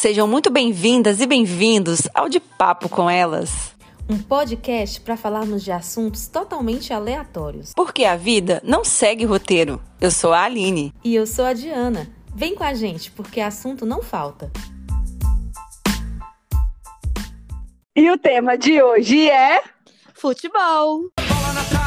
[0.00, 3.76] Sejam muito bem-vindas e bem-vindos ao De Papo com Elas.
[4.08, 7.74] Um podcast para falarmos de assuntos totalmente aleatórios.
[7.76, 9.78] Porque a vida não segue roteiro.
[10.00, 10.94] Eu sou a Aline.
[11.04, 12.08] E eu sou a Diana.
[12.34, 14.50] Vem com a gente, porque assunto não falta.
[17.94, 19.62] E o tema de hoje é.
[20.14, 21.10] Futebol!
[21.18, 21.79] Bola na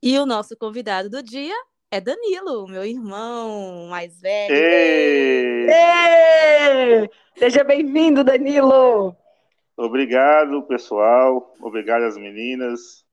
[0.00, 1.54] E o nosso convidado do dia
[1.90, 4.54] é Danilo, meu irmão mais velho.
[4.54, 5.66] Ei!
[5.68, 7.10] Ê!
[7.36, 9.16] Seja bem-vindo, Danilo!
[9.76, 11.52] Obrigado, pessoal.
[11.60, 13.04] Obrigado às meninas.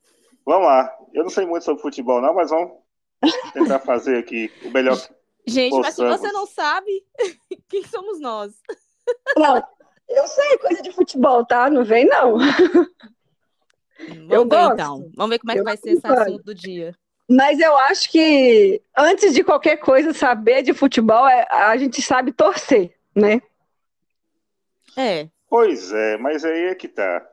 [0.45, 0.95] Vamos lá.
[1.11, 2.73] Eu não sei muito sobre futebol, não, mas vamos
[3.53, 4.95] tentar fazer aqui o melhor.
[5.47, 6.21] Gente, mas se Possamos.
[6.21, 7.03] você não sabe,
[7.67, 8.53] quem somos nós?
[9.35, 9.63] Não,
[10.07, 11.67] eu sei coisa de futebol, tá?
[11.67, 12.37] Não vem, não.
[14.07, 14.73] Vamos Eu ver gosto.
[14.73, 15.11] então.
[15.15, 16.95] Vamos ver como é que Eu vai ser esse assunto do dia.
[17.29, 22.31] Mas eu acho que antes de qualquer coisa saber de futebol, é- a gente sabe
[22.31, 23.41] torcer, né?
[24.95, 27.25] É, Pois é, mas aí é que tá.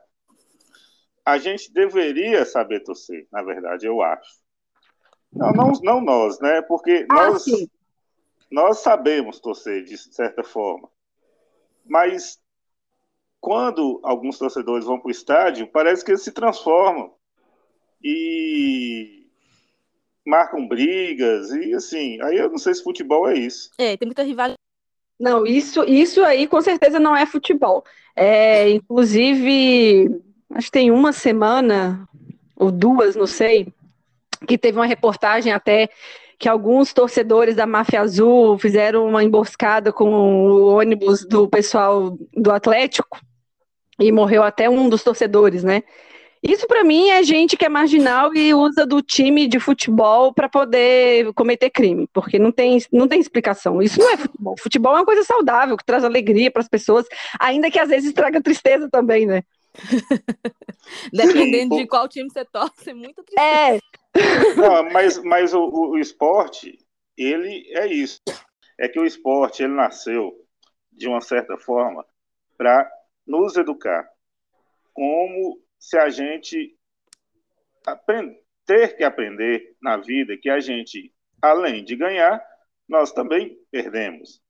[1.25, 4.41] A gente deveria saber torcer, na verdade, eu acho.
[5.33, 6.63] Não, não, não nós, né?
[6.63, 7.69] Porque Ah, nós, sim.
[8.51, 10.89] nós sabemos torcer de certa forma.
[11.85, 12.39] Mas
[13.43, 17.11] quando alguns torcedores vão para o estádio, parece que eles se transformam
[18.01, 19.27] e
[20.25, 22.23] marcam brigas e assim.
[22.23, 23.73] Aí eu não sei se futebol é isso.
[23.77, 24.61] é, tem muita rivalidade.
[25.19, 27.85] Não, isso, isso aí com certeza não é futebol.
[28.15, 30.23] É, inclusive,
[30.55, 32.09] acho que tem uma semana,
[32.57, 33.67] ou duas, não sei,
[34.47, 35.91] que teve uma reportagem até
[36.39, 42.53] que alguns torcedores da Máfia Azul fizeram uma emboscada com o ônibus do pessoal do
[42.53, 43.19] Atlético
[44.03, 45.83] e morreu até um dos torcedores, né?
[46.43, 50.49] Isso para mim é gente que é marginal e usa do time de futebol para
[50.49, 53.81] poder cometer crime, porque não tem, não tem explicação.
[53.81, 54.55] Isso não é futebol.
[54.59, 57.07] Futebol é uma coisa saudável, que traz alegria para as pessoas,
[57.39, 59.43] ainda que às vezes traga tristeza também, né?
[61.13, 63.81] Dependendo de qual time você torce, é muito tristeza.
[64.17, 66.77] É, Não, mas, mas o, o- o esporte,
[67.17, 68.19] ele é isso.
[68.79, 70.33] É que o esporte, ele nasceu,
[70.91, 72.05] de uma certa forma,
[72.59, 72.91] para
[73.27, 74.09] nos educar.
[74.93, 76.77] Como se a gente
[78.67, 82.43] ter que aprender na vida que a gente, além de ganhar,
[82.89, 84.41] nós também perdemos.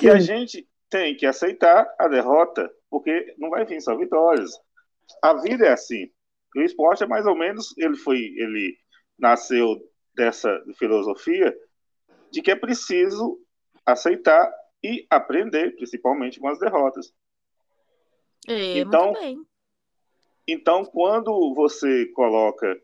[0.00, 4.50] E a sim, gente tem que aceitar a derrota, porque não vai vir só vitórias.
[5.22, 6.10] A vida é assim.
[6.54, 8.76] O esporte é mais ou menos, ele foi, ele
[9.18, 9.76] nasceu
[10.14, 11.54] dessa filosofia
[12.30, 13.38] de que é preciso
[13.84, 14.52] aceitar
[14.82, 17.12] e aprender, principalmente com as derrotas.
[18.48, 19.46] É, Então, muito bem.
[20.48, 22.80] Então, quando você coloca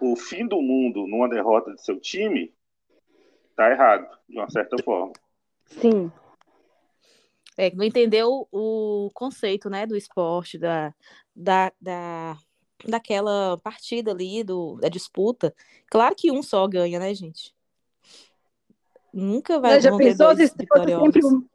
[0.00, 2.52] o fim do mundo numa derrota de seu time,
[3.54, 5.12] tá errado, de uma certa forma.
[5.66, 6.10] sim.
[7.56, 10.94] É, que não entendeu o conceito, né, do esporte, da,
[11.36, 12.38] da, da,
[12.88, 15.54] daquela partida ali, do, da disputa.
[15.86, 17.54] Claro que um só ganha, né, gente?
[19.12, 21.46] Nunca vai Já pensou se sempre um-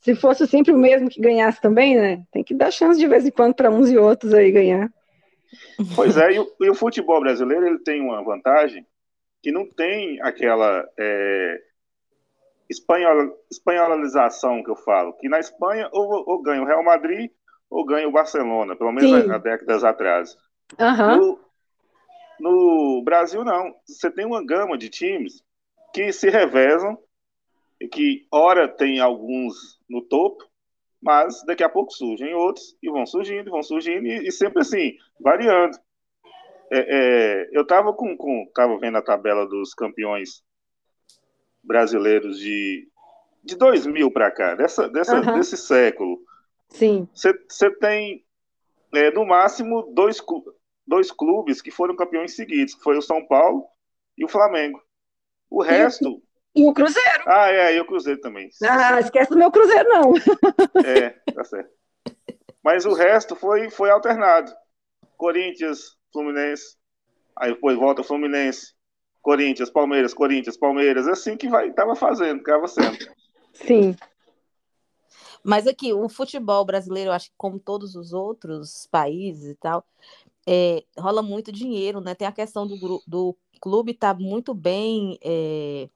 [0.00, 2.24] se fosse sempre o mesmo que ganhasse também, né?
[2.30, 4.90] Tem que dar chance de vez em quando para uns e outros aí ganhar.
[5.94, 8.86] Pois é, e o, e o futebol brasileiro ele tem uma vantagem
[9.42, 11.60] que não tem aquela é,
[12.68, 17.30] espanhola- espanholização que eu falo, que na Espanha ou, ou ganha o Real Madrid
[17.70, 20.36] ou ganha o Barcelona, pelo menos há, há décadas atrás.
[20.78, 21.18] Aham.
[21.18, 21.40] No,
[22.40, 23.74] no Brasil, não.
[23.86, 25.42] Você tem uma gama de times
[25.92, 26.98] que se revezam
[27.80, 30.44] e que, ora, tem alguns no topo,
[31.00, 34.96] mas daqui a pouco surgem outros e vão surgindo, vão surgindo e, e sempre assim,
[35.20, 35.78] variando.
[36.70, 40.42] É, é, eu estava com, com, tava vendo a tabela dos campeões
[41.62, 42.88] brasileiros de,
[43.44, 45.38] de 2000 para cá, dessa, dessa, Aham.
[45.38, 46.20] desse século.
[46.68, 47.08] Sim.
[47.14, 48.24] Você tem,
[48.94, 50.22] é, no máximo, dois,
[50.86, 53.64] dois clubes que foram campeões seguidos, que foi o São Paulo
[54.16, 54.82] e o Flamengo.
[55.48, 56.22] O resto...
[56.54, 57.24] E o Cruzeiro.
[57.26, 58.48] Ah, é, e o Cruzeiro também.
[58.62, 60.12] Ah, esquece do meu Cruzeiro, não.
[60.84, 61.70] É, tá certo.
[62.62, 64.52] Mas o resto foi, foi alternado.
[65.16, 66.76] Corinthians, Fluminense,
[67.36, 68.72] aí depois volta Fluminense,
[69.20, 72.96] Corinthians, Palmeiras, Corinthians, Palmeiras, assim que vai, tava fazendo, tava sendo.
[73.52, 73.96] Sim.
[75.42, 79.84] Mas aqui, o futebol brasileiro, eu acho que como todos os outros países e tal,
[80.46, 82.14] é, rola muito dinheiro, né?
[82.14, 85.88] Tem a questão do, do clube estar muito bem é,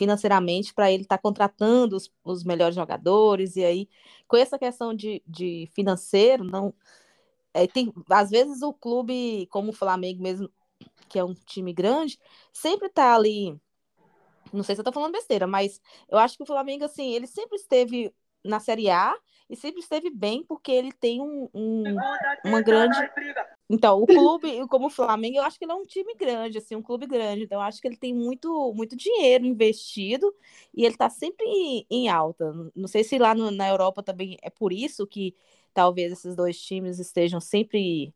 [0.00, 3.88] financeiramente para ele estar contratando os, os melhores jogadores, e aí,
[4.26, 6.72] com essa questão de, de financeiro, não
[7.52, 10.50] é, tem, às vezes o clube, como o Flamengo mesmo,
[11.06, 12.18] que é um time grande,
[12.50, 13.60] sempre tá ali.
[14.50, 17.26] Não sei se eu tô falando besteira, mas eu acho que o Flamengo, assim, ele
[17.26, 18.10] sempre esteve
[18.42, 19.14] na Série A
[19.50, 21.84] e sempre esteve bem porque ele tem um, um
[22.44, 22.96] uma grande.
[23.72, 26.74] Então, o clube, como o Flamengo, eu acho que ele é um time grande, assim,
[26.76, 27.44] um clube grande.
[27.44, 30.34] Então, eu acho que ele tem muito, muito dinheiro investido
[30.74, 32.52] e ele tá sempre em, em alta.
[32.74, 35.36] Não sei se lá no- na Europa também é por isso que
[35.74, 38.12] talvez esses dois times estejam sempre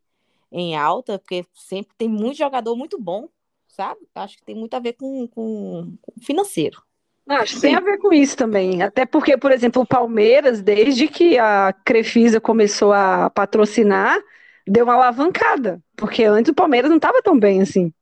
[0.53, 3.29] em alta, porque sempre tem muito jogador muito bom,
[3.69, 4.01] sabe?
[4.15, 6.84] Acho que tem muito a ver com, com, com financeiro.
[7.27, 8.83] Acho que tem a ver com isso também.
[8.83, 14.19] Até porque, por exemplo, o Palmeiras, desde que a Crefisa começou a patrocinar,
[14.67, 15.83] deu uma alavancada.
[15.97, 17.93] Porque antes o Palmeiras não estava tão bem assim.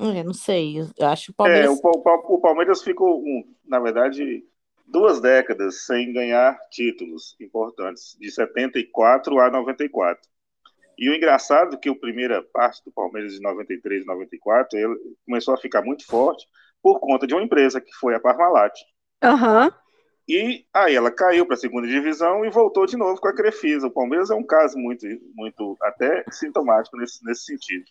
[0.00, 1.70] Eu não sei, eu acho o É, Palmeiras.
[1.70, 4.42] o, Pa- Pa- o Palmeiras ficou, um, na verdade,
[4.86, 10.28] duas décadas sem ganhar títulos importantes, de 74 a 94.
[10.98, 14.96] E o engraçado é que a primeira parte do Palmeiras de 93 e 94, ele
[15.24, 16.46] começou a ficar muito forte
[16.82, 18.72] por conta de uma empresa que foi a Parmalat.
[19.22, 19.72] Aham.
[20.28, 23.86] E aí ela caiu para a segunda divisão e voltou de novo com a Crefisa.
[23.88, 27.84] O Palmeiras é um caso muito, muito até sintomático nesse, nesse sentido.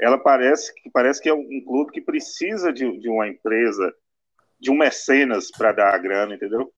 [0.00, 3.94] Ela parece que parece que é um clube que precisa de, de uma empresa,
[4.60, 6.72] de um mecenas para dar a grana, entendeu?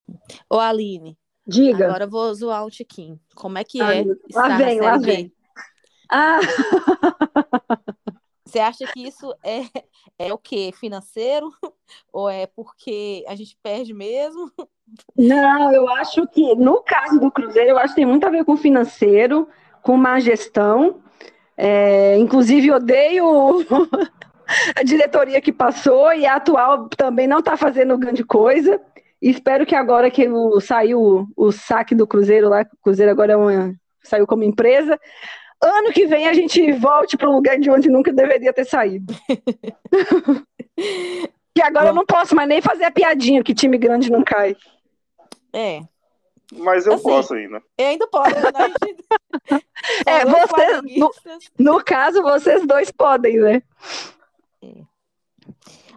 [0.51, 1.17] Ô, Aline,
[1.47, 1.87] Diga.
[1.87, 3.19] agora eu vou zoar um tiquinho.
[3.35, 5.13] Como é que Ai, é lá na vem, lá Série B?
[5.13, 5.33] vem.
[6.11, 6.39] Ah,
[8.49, 9.61] Você acha que isso é,
[10.19, 10.73] é o quê?
[10.73, 11.53] Financeiro?
[12.11, 14.51] Ou é porque a gente perde mesmo?
[15.15, 18.47] não, eu acho que no caso do Cruzeiro, eu acho que tem muito a ver
[18.47, 19.47] com financeiro,
[19.83, 21.03] com má gestão.
[21.59, 23.27] É, inclusive, odeio
[24.75, 28.81] a diretoria que passou e a atual também não está fazendo grande coisa.
[29.21, 33.37] Espero que agora que o, saiu o saque do Cruzeiro lá, o Cruzeiro agora é
[33.37, 34.99] uma, saiu como empresa,
[35.63, 39.15] ano que vem a gente volte para o lugar de onde nunca deveria ter saído.
[41.55, 44.57] que agora eu não posso mais nem fazer a piadinha que time grande não cai.
[45.53, 45.81] É,
[46.53, 47.63] Mas eu Assim, posso ainda.
[47.77, 48.51] eu ainda posso, né?
[48.55, 49.05] A gente-
[50.07, 51.51] É, São dois você- flamenguistas.
[51.59, 53.63] No caso, vocês dois podem, né?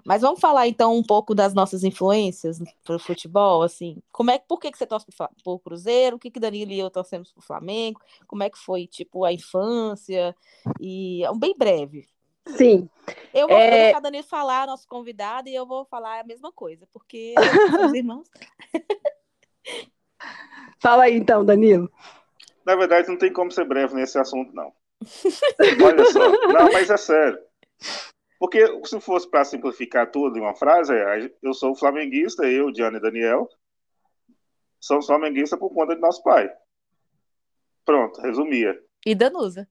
[0.05, 4.01] Mas vamos falar então um pouco das nossas influências para o futebol, assim.
[4.11, 6.15] Como é, por que, que você torce para o Cruzeiro?
[6.15, 8.01] O que que Danilo e eu torcemos para o Flamengo?
[8.27, 10.35] Como é que foi, tipo, a infância?
[10.79, 12.07] E é um bem breve.
[12.47, 12.89] Sim.
[13.33, 13.69] Eu vou, É.
[13.69, 17.35] deixar a Danilo falar, nosso convidado, e eu vou falar a mesma coisa, porque
[17.71, 18.27] somos irmãos.
[20.79, 21.91] Fala aí então, Danilo.
[22.65, 24.71] Na verdade, não tem como ser breve nesse assunto, não.
[25.83, 26.29] Olha só.
[26.47, 27.39] Não, mas é sério.
[28.41, 32.97] Porque se fosse para simplificar tudo em uma frase, é, eu sou flamenguista, eu, Diana
[32.97, 33.47] e Daniel,
[34.79, 36.51] somos flamenguistas por conta de nosso pai.
[37.85, 38.83] Pronto, resumia.
[39.05, 39.69] E Danusa.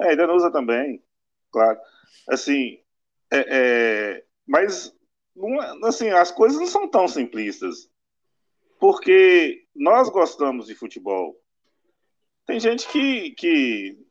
[0.00, 1.00] É, e Danusa também,
[1.52, 1.78] claro.
[2.28, 2.80] Assim,
[3.30, 4.92] é, é, mas
[5.36, 7.88] não é- assim, as coisas não são tão simplistas.
[8.80, 11.40] Porque nós gostamos de futebol.
[12.44, 14.04] Tem gente que, que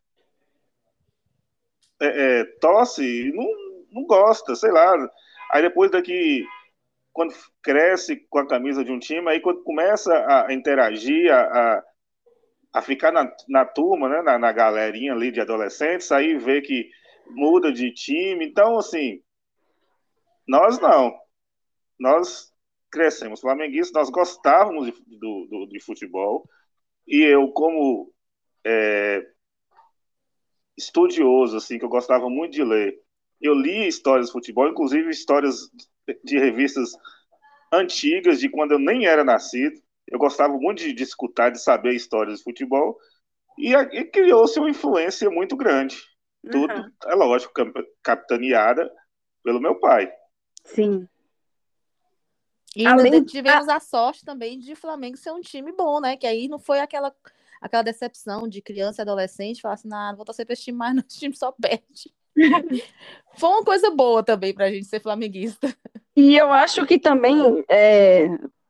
[1.99, 4.95] é, é, torce e não, não gosta, sei lá.
[5.51, 6.45] Aí depois daqui,
[7.11, 11.83] quando cresce com a camisa de um time, aí quando começa a interagir, a,
[12.73, 16.89] a, ficar na, na turma, né, na, na galerinha ali de adolescentes, aí vê que
[17.27, 18.45] muda de time.
[18.45, 19.21] Então, assim,
[20.47, 21.13] nós não.
[21.99, 22.53] Nós
[22.91, 26.47] crescemos flamenguistas, nós gostávamos de, do, do, de futebol.
[27.07, 28.11] E eu, como
[28.65, 29.25] é,
[30.77, 32.97] estudioso, assim, que eu gostava muito de ler,
[33.41, 35.69] eu li histórias de futebol, inclusive histórias
[36.23, 36.91] de revistas
[37.71, 39.79] antigas, de quando eu nem era nascido.
[40.07, 42.97] Eu gostava muito de, de escutar, de saber histórias de futebol.
[43.57, 45.97] E, e criou-se uma influência muito grande.
[46.51, 46.91] Tudo, Uhum.
[47.05, 48.89] é lógico, cap- capitaneada
[49.43, 50.11] pelo meu pai.
[50.63, 51.07] Sim.
[52.75, 56.15] E Além- tivemos a sorte também de Flamengo ser um time bom, né?
[56.15, 57.13] Que aí não foi aquela,
[57.59, 60.77] aquela decepção de criança e adolescente, falar assim, ah, não vou torcer pra esse time
[60.77, 62.13] mais, não, esse time só perde.
[63.37, 65.73] Foi uma coisa boa também pra gente ser flamenguista.
[66.15, 68.27] E eu acho que também, é,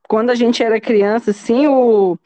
[0.07, 2.17] quando a gente era criança, assim, o,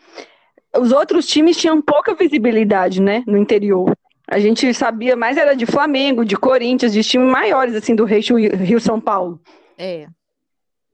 [0.77, 3.95] os outros times tinham pouca visibilidade, né, no interior.
[4.27, 8.37] A gente sabia mais era de Flamengo, de Corinthians, de times maiores, assim, do Rio,
[8.55, 9.39] Rio São Paulo.
[9.77, 10.07] É.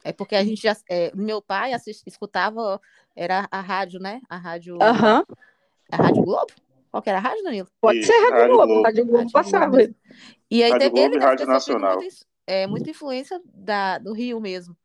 [0.03, 0.75] É porque a gente já.
[0.89, 2.79] é, meu pai assist, escutava,
[3.15, 4.21] era a rádio, né?
[4.29, 4.77] A rádio.
[4.81, 5.23] Aham.
[5.91, 6.51] A Rádio Globo?
[6.91, 7.67] Qual que era a rádio, Danilo?
[7.81, 8.83] Pode Isso, ser Rádio Rádio Globo, Globo.
[8.83, 9.77] Rádio Globo Rádio passava.
[9.77, 9.95] Globo.
[10.49, 11.97] E aí Rádio Globo e deve Rádio Nacional.
[11.97, 12.15] muita,
[12.47, 14.75] é, muita influência da, do Rio mesmo.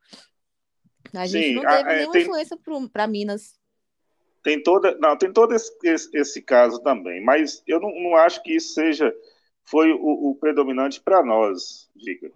[1.15, 2.59] A gente Sim, não a- teve é, nenhuma tem- influência
[2.93, 3.59] para Minas.
[4.43, 8.43] tem toda, não, tem todo esse, esse, esse caso também, mas eu não, não, acho
[8.43, 9.15] que isso seja
[9.63, 12.31] foi o, o predominante para nós, diga,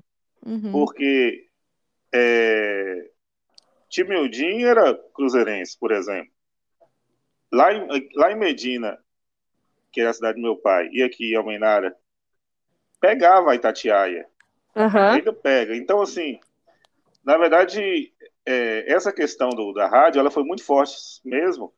[0.47, 0.73] uhum.
[0.73, 1.47] porque
[2.13, 3.11] é,
[3.91, 6.33] time Udin era cruzeirense, por exemplo.
[7.53, 8.99] Lá em, lá em Medina,
[9.93, 11.95] que é a cidade do meu pai, e aqui em Almenara,
[13.01, 14.27] pegava a Itatiaia.
[14.75, 14.99] Uhum.
[14.99, 15.77] Ainda pega.
[15.77, 16.39] Então, assim,
[17.25, 18.13] na verdade,
[18.47, 21.73] é, essa questão do, da rádio, ela foi muito forte mesmo,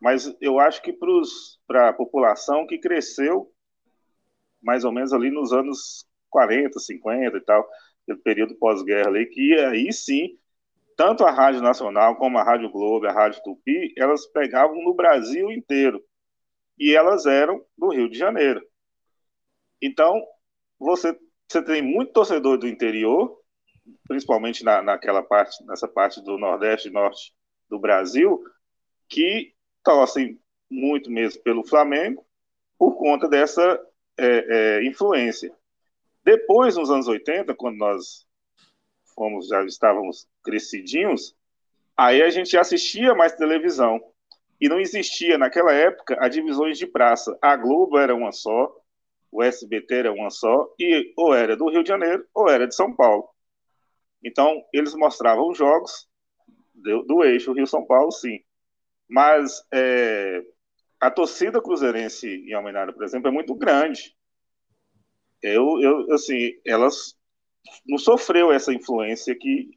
[0.00, 0.96] mas eu acho que
[1.66, 3.52] para a população que cresceu
[4.60, 7.68] mais ou menos ali nos anos 40, 50 e tal,
[8.02, 10.38] aquele período pós-guerra ali, que aí sim,
[10.96, 15.50] tanto a Rádio Nacional como a Rádio Globo, a Rádio Tupi, elas pegavam no Brasil
[15.50, 16.02] inteiro.
[16.78, 18.64] E elas eram do Rio de Janeiro.
[19.80, 20.20] Então,
[20.78, 21.18] você,
[21.48, 23.38] você tem muito torcedor do interior,
[24.06, 27.32] principalmente na, naquela parte, nessa parte do Nordeste e Norte
[27.68, 28.42] do Brasil,
[29.08, 30.38] que torcem
[30.70, 32.24] muito mesmo pelo Flamengo
[32.78, 33.80] por conta dessa
[34.16, 35.52] é, é, influência.
[36.24, 38.26] Depois, nos anos 80, quando nós
[39.14, 41.34] fomos, já estávamos crescidinhos,
[41.96, 44.00] aí a gente assistia mais televisão.
[44.60, 47.36] E não existia, naquela época, as divisões de praça.
[47.40, 48.72] A Globo era uma só,
[49.30, 52.74] o SBT era uma só, e ou era do Rio de Janeiro ou era de
[52.74, 53.28] São Paulo.
[54.24, 56.08] Então, eles mostravam jogos
[56.74, 58.40] do, do eixo Rio-São Paulo, sim.
[59.08, 60.42] Mas é,
[61.00, 64.16] a torcida cruzeirense em Almenara, por exemplo, é muito grande.
[65.42, 67.16] Eu, eu, assim, elas
[67.86, 69.70] não sofreu essa influência que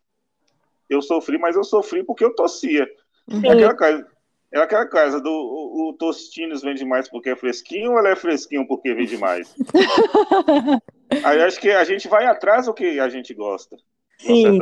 [0.89, 2.89] eu sofri, mas eu sofri porque eu torcia.
[3.45, 4.07] É aquela
[4.53, 8.15] é aquela coisa do o, o Tostines vende mais porque é fresquinho ou ele é
[8.15, 9.55] fresquinho porque vende mais?
[11.23, 13.77] Aí acho que a gente vai atrás do que a gente gosta.
[14.17, 14.59] Sim,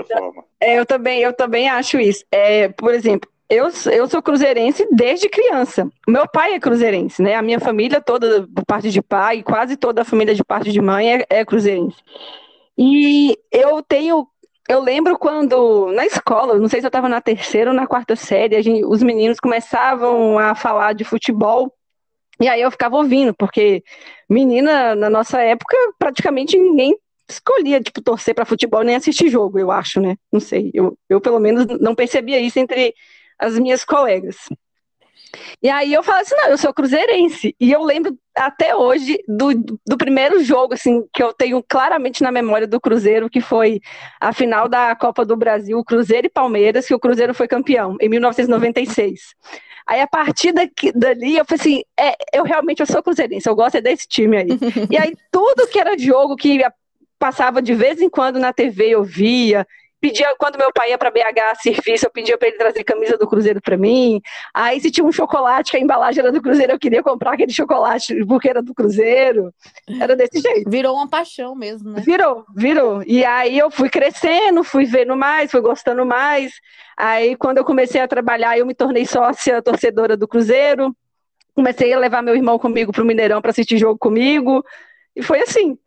[0.59, 2.23] é, eu também, eu também acho isso.
[2.31, 5.89] É, por exemplo, eu, eu sou cruzeirense desde criança.
[6.07, 7.35] Meu pai é cruzeirense, né?
[7.35, 10.79] A minha família toda, por parte de pai, quase toda a família de parte de
[10.79, 11.97] mãe é, é cruzeirense.
[12.77, 14.27] E eu tenho
[14.69, 18.15] eu lembro quando, na escola, não sei se eu estava na terceira ou na quarta
[18.15, 21.73] série, gente, os meninos começavam a falar de futebol,
[22.39, 23.83] e aí eu ficava ouvindo, porque
[24.29, 26.95] menina, na nossa época, praticamente ninguém
[27.27, 30.15] escolhia, tipo, torcer para futebol nem assistir jogo, eu acho, né?
[30.31, 32.93] Não sei, eu, eu pelo menos não percebia isso entre
[33.39, 34.37] as minhas colegas.
[35.63, 37.55] E aí eu falei assim, não, eu sou cruzeirense.
[37.59, 39.53] E eu lembro até hoje do,
[39.85, 43.81] do primeiro jogo, assim, que eu tenho claramente na memória do Cruzeiro, que foi
[44.19, 48.07] a final da Copa do Brasil, Cruzeiro e Palmeiras, que o Cruzeiro foi campeão, em
[48.07, 49.35] 1996.
[49.85, 53.55] Aí a partir daqui, dali eu falei assim, é, eu realmente eu sou cruzeirense, eu
[53.55, 54.47] gosto é desse time aí.
[54.89, 56.61] e aí tudo que era jogo que
[57.17, 59.67] passava de vez em quando na TV eu via,
[59.99, 63.27] pedia, quando meu pai ia para BH serviço, eu pedia para ele trazer camisa do
[63.27, 64.21] Cruzeiro para mim.
[64.53, 67.51] Aí se tinha um chocolate que a embalagem era do Cruzeiro, eu queria comprar aquele
[67.51, 69.53] chocolate porque era do Cruzeiro.
[69.99, 70.69] Era desse jeito.
[70.69, 72.01] Virou uma paixão mesmo, né?
[72.01, 73.03] Virou, virou.
[73.05, 76.53] E aí eu fui crescendo, fui vendo mais, fui gostando mais.
[76.97, 80.95] Aí quando eu comecei a trabalhar, eu me tornei sócia torcedora do Cruzeiro.
[81.53, 84.63] Comecei a levar meu irmão comigo para o Mineirão para assistir jogo comigo.
[85.15, 85.77] E foi assim.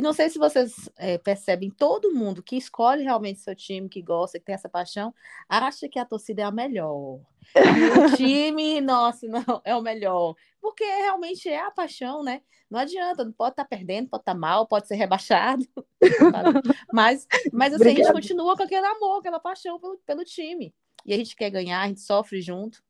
[0.00, 4.00] E não sei se vocês é, percebem, todo mundo que escolhe realmente seu time, que
[4.00, 5.14] gosta, que tem essa paixão,
[5.46, 7.20] acha que a torcida é a melhor.
[7.54, 10.34] E o time, nossa, não, é o melhor.
[10.58, 12.40] Porque realmente é a paixão, né?
[12.70, 15.68] Não adianta, não pode estar tá perdendo, pode estar tá mal, pode ser rebaixado.
[16.90, 20.74] mas, mas assim, a gente continua com aquele amor, aquela paixão pelo, pelo time.
[21.04, 22.82] E a gente quer ganhar, a gente sofre junto.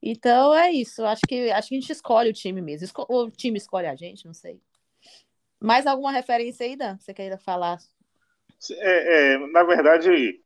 [0.00, 1.04] Então é isso.
[1.04, 2.86] Acho que, acho que a gente escolhe o time mesmo.
[3.08, 4.60] O time escolhe a gente, não sei.
[5.60, 7.78] Mais alguma referência aí, Dan, que você queira falar?
[8.70, 10.40] É, é, na verdade,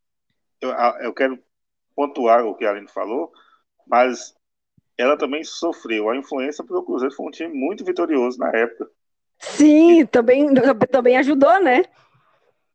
[0.61, 1.39] eu, eu quero
[1.95, 3.33] pontuar o que a Aline falou,
[3.87, 4.35] mas
[4.97, 8.91] ela também sofreu a influência porque o Cruzeiro foi um time muito vitorioso na época.
[9.39, 10.07] Sim, e...
[10.07, 10.47] também,
[10.91, 11.85] também ajudou, né?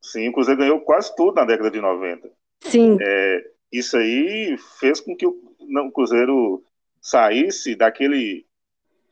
[0.02, 2.30] Sim, o Cruzeiro ganhou quase tudo na década de 90.
[2.62, 2.98] Sim.
[3.02, 6.64] É, isso aí fez com que o, não, o Cruzeiro
[7.02, 8.46] saísse daquele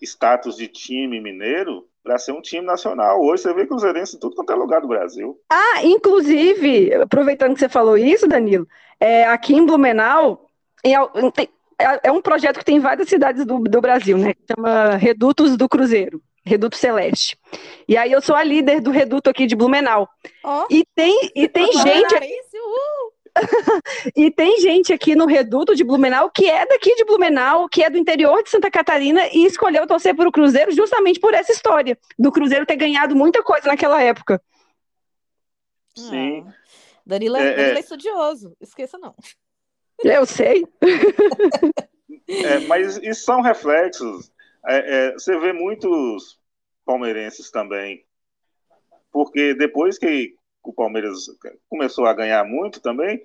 [0.01, 3.22] status de time mineiro para ser um time nacional.
[3.22, 5.39] Hoje você vê Cruzeirense em tudo quanto é lugar do Brasil.
[5.50, 8.67] Ah, inclusive, aproveitando que você falou isso, Danilo,
[9.00, 10.48] é, aqui em Blumenau,
[10.83, 10.95] em,
[11.31, 14.33] tem, é, é, um projeto que tem em várias cidades do, do Brasil, né?
[14.51, 16.22] Chama Redutos do Cruzeiro.
[16.45, 17.38] Reduto Celeste.
[17.88, 20.10] E aí eu sou a líder do reduto aqui de Blumenau.
[20.43, 20.65] Oh.
[20.69, 22.15] E tem, e tem gente.
[24.16, 27.90] e tem gente aqui no Reduto de Blumenau que é daqui de Blumenau, que é
[27.90, 31.98] do interior de Santa Catarina e escolheu torcer para o Cruzeiro justamente por essa história
[32.18, 34.42] do Cruzeiro ter ganhado muita coisa naquela época.
[35.96, 36.46] Sim.
[36.48, 36.54] Ah,
[37.06, 39.16] Danilo é, é, Danilo é, é estudioso, esqueça não.
[40.04, 40.66] Eu sei.
[42.25, 44.32] É, mas isso são reflexos.
[44.66, 46.40] É, é, você vê muitos
[46.86, 48.06] palmeirenses também,
[49.12, 50.34] porque depois que
[50.72, 51.25] o Palmeiras
[51.70, 53.22] começou a ganhar muito também,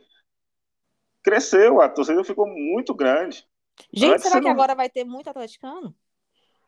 [1.22, 3.46] cresceu, a torcida ficou muito grande.
[3.92, 5.94] Gente, Antes será que não- agora vai ter muito atleticano?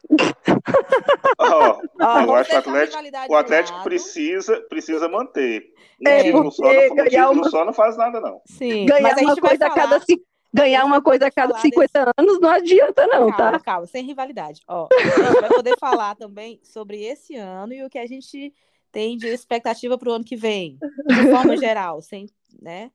[1.38, 1.80] Ó,
[2.24, 5.72] eu acho que o Atlético, o Atlético precisa, precisa manter.
[6.00, 8.40] Um É, título só, não, um título uma- só não faz nada, não.
[8.46, 10.22] Sim, Ganhar mas a uma coisa a cada ci-
[10.52, 13.60] ganhar uma coisa a cada falar 50 anos não adianta, não, calma, tá?
[13.60, 14.62] calma, sem rivalidade.
[14.66, 18.52] Ó, a gente vai poder falar também sobre esse ano e o que a gente
[18.92, 22.26] tem de expectativa para o ano que vem, de forma geral, sem,
[22.60, 22.90] né?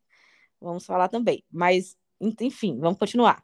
[0.62, 1.44] Vamos falar também.
[1.52, 3.44] Mas, en- enfim, vamos continuar.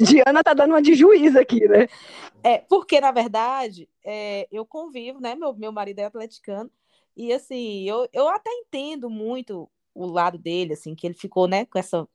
[0.00, 1.88] Diana tá dando uma de juiz aqui, né?
[2.42, 5.34] É, porque, na verdade, é, eu convivo, né?
[5.34, 6.70] Meu, meu marido é atleticano,
[7.16, 11.64] e assim, eu, eu até entendo muito o lado dele, assim, que ele ficou, né,
[11.66, 12.08] com essa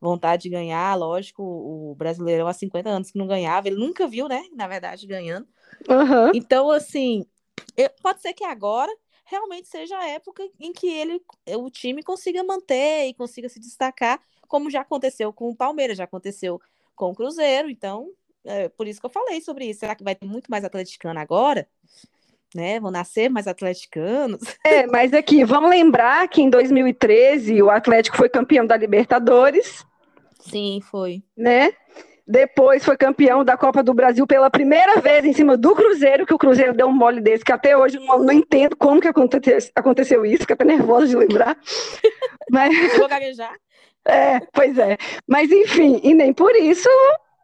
[0.00, 4.28] vontade de ganhar, lógico, o brasileirão há 50 anos que não ganhava, ele nunca viu,
[4.28, 5.46] né, na verdade, ganhando.
[5.88, 6.32] Aham.
[6.34, 7.26] Então, assim,
[7.78, 8.92] eu- pode ser que agora
[9.24, 11.22] realmente seja a época em que ele,
[11.56, 16.04] o time consiga manter e consiga se destacar, como já aconteceu com o Palmeiras, já
[16.04, 16.60] aconteceu
[16.96, 17.70] com o Cruzeiro.
[17.70, 18.10] Então,
[18.44, 19.80] é por isso que eu falei sobre isso.
[19.80, 21.68] Será que vai ter muito mais atleticano agora?
[22.54, 22.80] Né?
[22.80, 24.40] Vão nascer mais atleticanos?
[24.64, 29.84] É, mas aqui, vamos lembrar que em 2013 o Atlético foi campeão da Libertadores,
[30.40, 31.22] Sim, foi.
[31.36, 31.72] né?
[32.30, 36.34] Depois foi campeão da Copa do Brasil pela primeira vez em cima do Cruzeiro, que
[36.34, 39.08] o Cruzeiro deu um mole desse, que até hoje eu não, não entendo como que
[39.08, 41.58] aconteceu, aconteceu isso, fico até nervosa de lembrar.
[42.52, 43.56] Mas, Eu vou gaguejar?
[44.06, 44.98] é, pois é.
[45.26, 46.88] Mas enfim, e nem por isso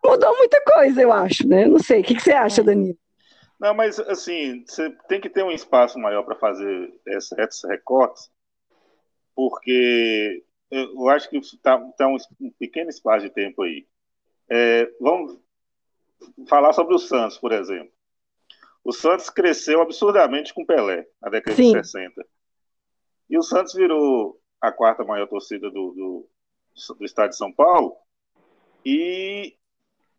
[0.05, 1.65] mudou muita coisa, eu acho, né?
[1.67, 2.65] Não sei, o que, que você acha, É.
[2.65, 2.99] Danilo?
[3.59, 8.29] Não, mas assim, você tem que ter um espaço maior para fazer esses recortes,
[9.35, 13.87] porque eu acho que está um, um pequeno espaço de tempo aí.
[14.49, 15.39] É, vamos
[16.49, 17.93] falar sobre o Santos, por exemplo.
[18.83, 21.73] O Santos cresceu absurdamente com Pelé, na década Sim.
[21.73, 22.27] de 60.
[23.31, 26.29] E o Santos virou a quarta maior torcida do, do,
[26.99, 27.97] do estado de São Paulo.
[28.85, 29.57] E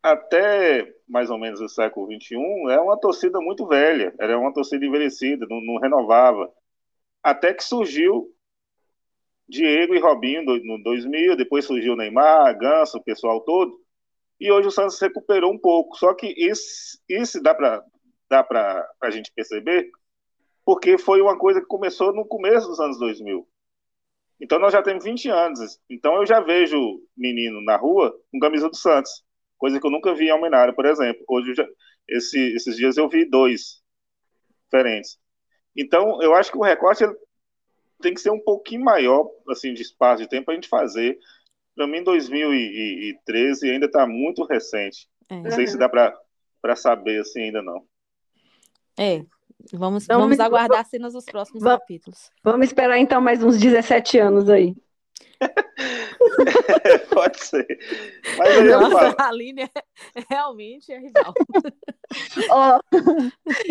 [0.02, 2.36] até mais ou menos o século XXI,
[2.70, 6.52] é uma torcida muito velha, era uma torcida envelhecida, não, não renovava.
[7.22, 8.32] Até que surgiu
[9.48, 13.80] Diego e Robinho no 2000, depois surgiu Neymar, Ganso, o pessoal todo,
[14.40, 15.96] e hoje o Santos recuperou um pouco.
[15.96, 17.84] Só que isso, isso dá para
[18.28, 19.88] dá para a gente perceber,
[20.64, 23.46] porque foi uma coisa que começou no começo dos anos 2000.
[24.40, 25.78] Então nós já temos 20 anos.
[25.88, 29.24] Então eu já vejo menino na rua com camisa do Santos,
[29.56, 31.22] coisa que eu nunca vi em Almenara, por exemplo.
[31.28, 31.66] Hoje já-
[32.08, 33.80] esse- esses dias eu vi dois
[34.64, 35.18] diferentes.
[35.76, 37.04] Então eu acho que o recorte
[38.00, 41.18] tem que ser um pouquinho maior, assim, de espaço de tempo para a gente fazer.
[41.76, 45.06] Para mim, 2013 ainda está muito recente.
[45.28, 45.40] É.
[45.42, 47.84] Não sei se dá para saber assim ainda não.
[48.98, 49.22] É.
[49.72, 52.30] Vamos, Então, vamos aguardar cenas dos próximos va- capítulos.
[52.42, 54.74] Vamos esperar então mais uns 17 anos aí.
[57.12, 57.66] Pode ser.
[58.38, 59.70] Mas aí eu Nossa, falo, a Aline é,
[60.28, 61.34] realmente é rival.
[62.50, 62.80] Ó,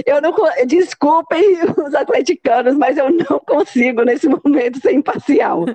[0.05, 0.33] eu não
[0.67, 5.65] desculpem os atleticanos, mas eu não consigo nesse momento ser imparcial.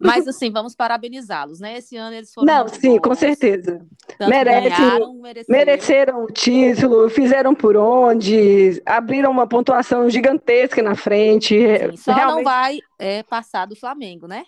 [0.00, 1.78] Mas assim, vamos parabenizá-los, né?
[1.78, 2.46] Esse ano eles foram.
[2.46, 3.18] Não, sim, com bons.
[3.18, 3.80] certeza.
[4.18, 5.58] Tanto Merecem- ganharam, mereceram.
[5.58, 11.54] Mereceram o título, fizeram por onde, abriram uma pontuação gigantesca na frente.
[11.56, 14.44] Sim, só não Realmente, vai é, passar do Flamengo, né?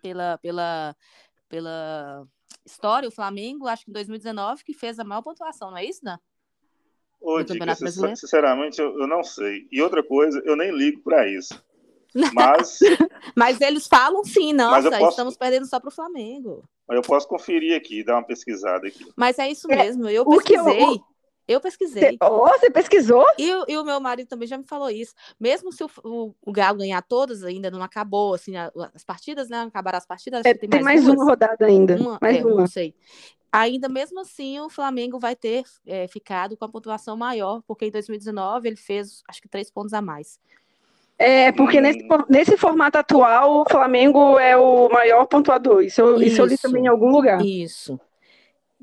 [0.00, 0.96] Pela, pela,
[1.48, 2.26] pela
[2.64, 6.02] história, o Flamengo, acho que em 2019, que fez a maior pontuação, não é isso,
[6.02, 6.18] Dan?
[7.20, 7.74] ô, Dica,
[8.16, 9.68] sinceramente, eu, eu não sei.
[9.70, 11.62] E outra coisa, eu nem ligo para isso.
[12.34, 12.80] Mas,
[13.36, 16.64] Mas eles falam sim, nossa, posso- estamos perdendo só pro Flamengo.
[16.88, 19.06] mas eu posso conferir aqui, dar uma pesquisada aqui.
[19.16, 21.00] Mas é isso É, mesmo, eu o que eu- pesquisei.
[21.50, 22.02] Eu pesquisei.
[22.12, 23.26] Você, oh, você pesquisou?
[23.36, 25.12] E, o- e o meu marido também já me falou isso.
[25.38, 29.48] Mesmo se o, o, o Galo ganhar todas, ainda não acabou, assim, a- as partidas,
[29.48, 29.62] né?
[29.62, 31.16] Acabaram as partidas, É, que tem, mais duas.
[31.16, 31.96] uma rodada ainda.
[31.96, 32.54] Uma, mais é, uma.
[32.60, 32.94] não sei.
[33.50, 37.90] Ainda mesmo assim, o Flamengo vai ter é, ficado com a pontuação maior, porque em
[37.90, 40.38] 2019 ele fez, acho que, três pontos a mais.
[41.18, 45.82] É, porque nesse, nesse formato atual, o Flamengo é o maior pontuador.
[45.82, 46.62] Isso, eu- isso eu li Isso.
[46.62, 47.44] também em algum lugar.
[47.44, 47.98] Isso.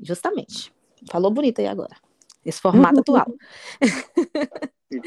[0.00, 0.70] Justamente.
[1.10, 1.96] Falou bonito aí agora.
[2.48, 3.26] Esse formato atual.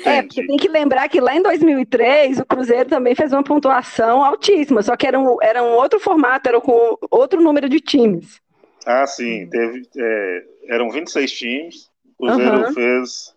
[0.05, 4.23] É, porque tem que lembrar que lá em 2003 o Cruzeiro também fez uma pontuação
[4.23, 8.39] altíssima, só que era um, era um outro formato, era com outro número de times.
[8.85, 12.73] Ah, sim, teve, é, eram 26 times, o Cruzeiro Aham.
[12.73, 13.35] fez.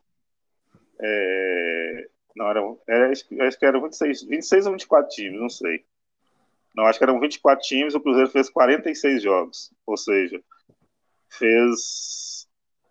[1.01, 5.49] é, não, eram, era, acho que- acho que eram 26, 26 ou 24 times, não
[5.49, 5.85] sei.
[6.75, 10.41] Não, acho que eram 24 times, o Cruzeiro fez 46 jogos, ou seja,
[11.31, 12.34] fez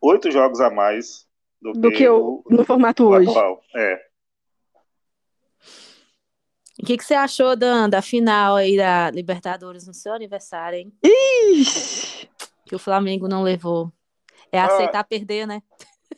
[0.03, 1.25] oito jogos a mais
[1.61, 3.29] do, Do que o, no formato o hoje.
[3.29, 3.61] atual.
[3.75, 3.99] É.
[6.81, 10.93] O que, que você achou, Dan, da final aí da Libertadores no seu aniversário, hein?
[11.03, 12.29] Ixi,
[12.65, 13.91] Que o Flamengo não levou.
[14.51, 14.65] É Ah.
[14.65, 15.61] aceitar perder, né?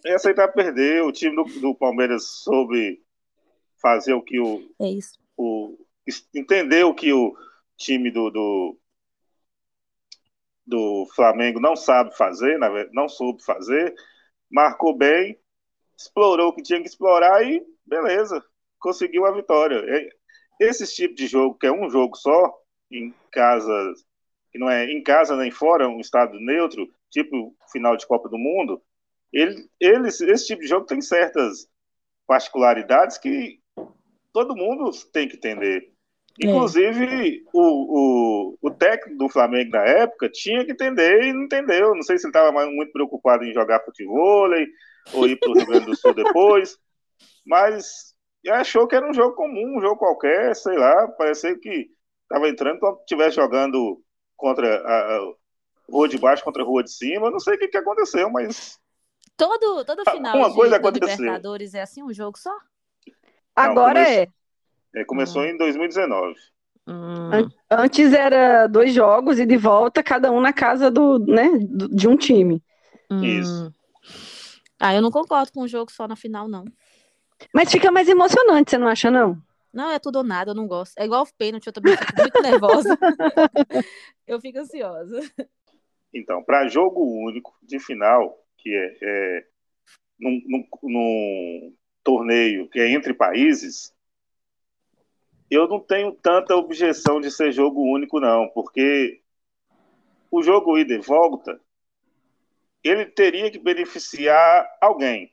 [0.05, 1.03] É aceitar perder.
[1.03, 3.01] O time do, do Palmeiras soube
[3.81, 5.19] fazer o que o, É isso.
[5.37, 5.77] o
[6.33, 7.35] entender o que o
[7.77, 8.77] time do, do,
[10.65, 12.57] do Flamengo não sabe fazer,
[12.91, 13.93] não soube fazer,
[14.49, 15.39] marcou bem,
[15.97, 18.43] explorou o que tinha que explorar e beleza,
[18.79, 19.83] conseguiu a vitória.
[20.59, 22.53] Esse tipo de jogo, que é um jogo só,
[22.91, 23.93] em casa,
[24.51, 28.37] que não é em casa nem fora, um estado neutro, tipo final de Copa do
[28.37, 28.81] Mundo,
[29.31, 31.67] ele, eles, esse tipo de jogo tem certas
[32.25, 33.59] particularidades que
[34.31, 35.94] todo mundo tem que entender.
[36.41, 36.47] É.
[36.47, 41.95] Inclusive, o, o, o técnico do Flamengo na época tinha que entender e não entendeu.
[41.95, 44.49] Não sei se ele estava muito preocupado em jogar futebol
[45.13, 46.77] ou ir para o Rio Grande do Sul depois,
[47.45, 48.13] mas
[48.49, 51.87] achou que era um jogo comum, um jogo qualquer, sei lá, parecia que
[52.23, 54.01] estava entrando como se estivesse jogando
[54.35, 55.33] contra a, a
[55.89, 57.31] rua de baixo contra a rua de cima.
[57.31, 58.79] Não sei o que, que aconteceu, mas
[59.37, 61.17] Todo, todo Ah, final uma de, coisa da aconteceu.
[61.17, 62.55] Libertadores é assim, um jogo só?
[63.55, 64.27] Agora começo- é.
[64.95, 66.35] É, começou em 2019.
[66.87, 71.49] Hum, An- Antes era dois jogos e de volta, cada um na casa do, né,
[71.91, 72.61] de um time.
[73.09, 73.65] Isso.
[73.65, 73.71] hum.
[74.79, 76.65] Ah, eu não concordo com um jogo só na final, não.
[77.53, 79.37] Mas fica mais emocionante, você não acha, não?
[79.73, 80.97] Não, é tudo ou nada, eu não gosto.
[80.97, 82.97] É igual o pênalti, eu também fico muito nervosa.
[84.27, 85.19] eu fico ansiosa.
[86.13, 89.45] Então, para jogo único de final, que é, é
[90.19, 93.93] num, num- num torneio que é entre países,
[95.49, 99.21] eu não tenho tanta objeção de ser jogo único, não, porque
[100.31, 101.59] o jogo ida e volta,
[102.83, 105.31] ele teria que beneficiar alguém.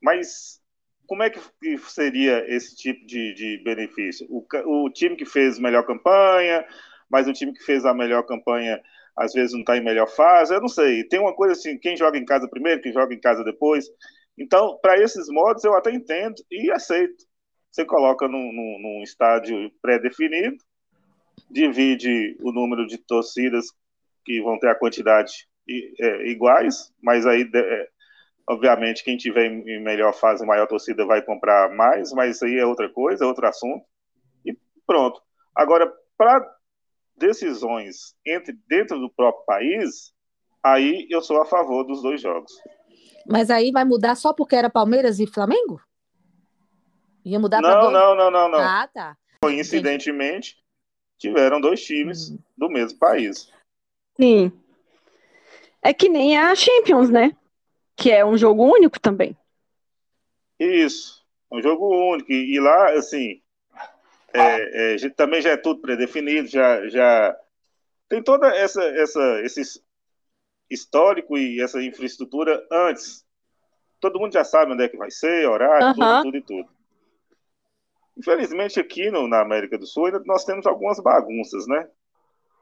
[0.00, 0.60] Mas
[1.06, 1.40] como é que
[1.88, 4.26] seria esse tipo de, de benefício?
[4.30, 4.46] O,
[4.84, 6.64] o time que fez melhor campanha,
[7.10, 8.80] mas o time que fez a melhor campanha
[9.16, 11.04] às vezes não está em melhor fase, eu não sei.
[11.04, 13.86] Tem uma coisa assim, quem joga em casa primeiro, quem joga em casa depois.
[14.38, 17.24] Então, para esses modos, eu até entendo e aceito.
[17.70, 20.56] Você coloca num, num- num estádio pré-definido,
[21.50, 23.66] divide o número de torcidas
[24.24, 25.48] que vão ter a quantidade
[26.00, 27.88] é, iguais, mas aí, é,
[28.48, 32.66] obviamente, quem tiver em melhor fase, maior torcida vai comprar mais, mas isso aí é
[32.66, 33.84] outra coisa, é outro assunto.
[34.44, 34.56] E
[34.86, 35.20] pronto.
[35.54, 36.44] Agora, para
[37.16, 40.12] decisões entre dentro do próprio país,
[40.62, 42.52] aí eu sou a favor dos dois jogos.
[43.26, 45.80] Mas aí vai mudar só porque era Palmeiras e Flamengo?
[47.30, 47.92] Ia mudar Não, dois?
[47.92, 48.58] não, não, não, não.
[48.60, 49.16] Ah, tá.
[49.40, 50.58] Coincidentemente,
[51.16, 53.48] tiveram dois times do mesmo país.
[54.20, 54.50] Sim.
[55.80, 57.36] É que nem a Champions, né?
[57.94, 59.36] Que é um jogo único também.
[60.58, 62.32] Isso, é um jogo único.
[62.32, 63.40] E, e lá, assim,
[64.34, 67.36] é, é, já- também já é tudo predefinido, já, já
[68.08, 69.80] tem toda essa, essa, esse
[70.68, 73.24] histórico e essa infraestrutura antes.
[74.00, 76.79] Todo mundo já sabe onde é que vai ser, horário, tudo, tudo e tudo.
[78.20, 81.88] Infelizmente, aqui no, na América do Sul, ainda nós temos algumas bagunças, né?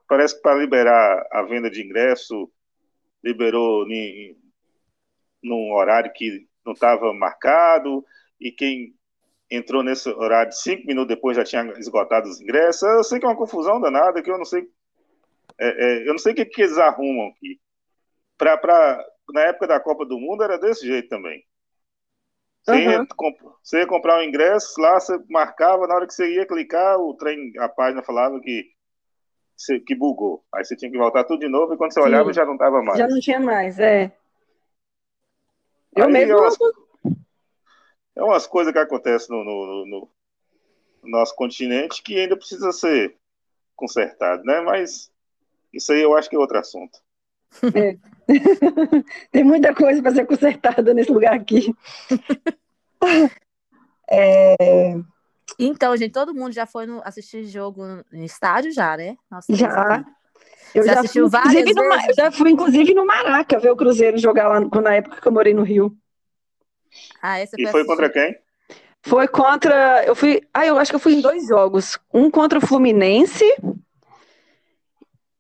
[0.08, 2.48] Parece que para liberar a venda de ingresso,
[3.24, 3.84] liberou
[5.42, 8.04] num horário que não estava marcado,
[8.40, 8.94] e quem
[9.50, 12.82] entrou nesse horário cinco minutos depois já tinha esgotado os ingressos.
[12.82, 14.64] Eu sei que é uma confusão danada, que eu não sei.
[15.58, 17.60] é, é, eu não sei o que, que eles arrumam aqui.
[18.36, 21.44] Pra, pra, na época da Copa do Mundo era desse jeito também.
[22.68, 23.06] Você, ia, Uhum.
[23.62, 27.14] você ia comprar um ingresso, lá você marcava, na hora que você ia clicar, o
[27.14, 28.70] trem, a página falava que,
[29.86, 30.44] que bugou.
[30.54, 32.06] Aí você tinha que voltar tudo de novo, e quando você Sim.
[32.06, 32.98] olhava já não estava mais.
[32.98, 34.12] Já não tinha mais, é.
[35.96, 36.58] Eu Aí mesmo é umas,
[38.16, 40.10] é umas coisas que acontecem no, no- no-
[41.02, 43.16] no nosso continente que ainda precisa ser
[43.74, 44.60] consertado, né?
[44.60, 45.10] Mas
[45.72, 46.98] isso aí eu acho que é outro assunto.
[49.32, 51.74] Tem muita coisa para ser consertada nesse lugar aqui.
[54.10, 54.94] É,
[55.58, 59.16] Então, gente, todo mundo já foi no- assistir jogo em estádio já, né?
[59.46, 60.04] Temos Já.
[60.74, 63.76] eu já assistiu fui, várias inclusive, no eu já fui, inclusive, no Maraca ver o
[63.76, 65.94] Cruzeiro jogar lá no- na época que eu morei no Rio.
[67.20, 68.34] Ah, essa E foi contra quem?
[69.02, 70.04] Foi contra.
[70.06, 70.40] Eu fui.
[70.54, 71.98] Ah, eu acho que eu fui em dois jogos.
[72.12, 73.44] Um contra o Fluminense,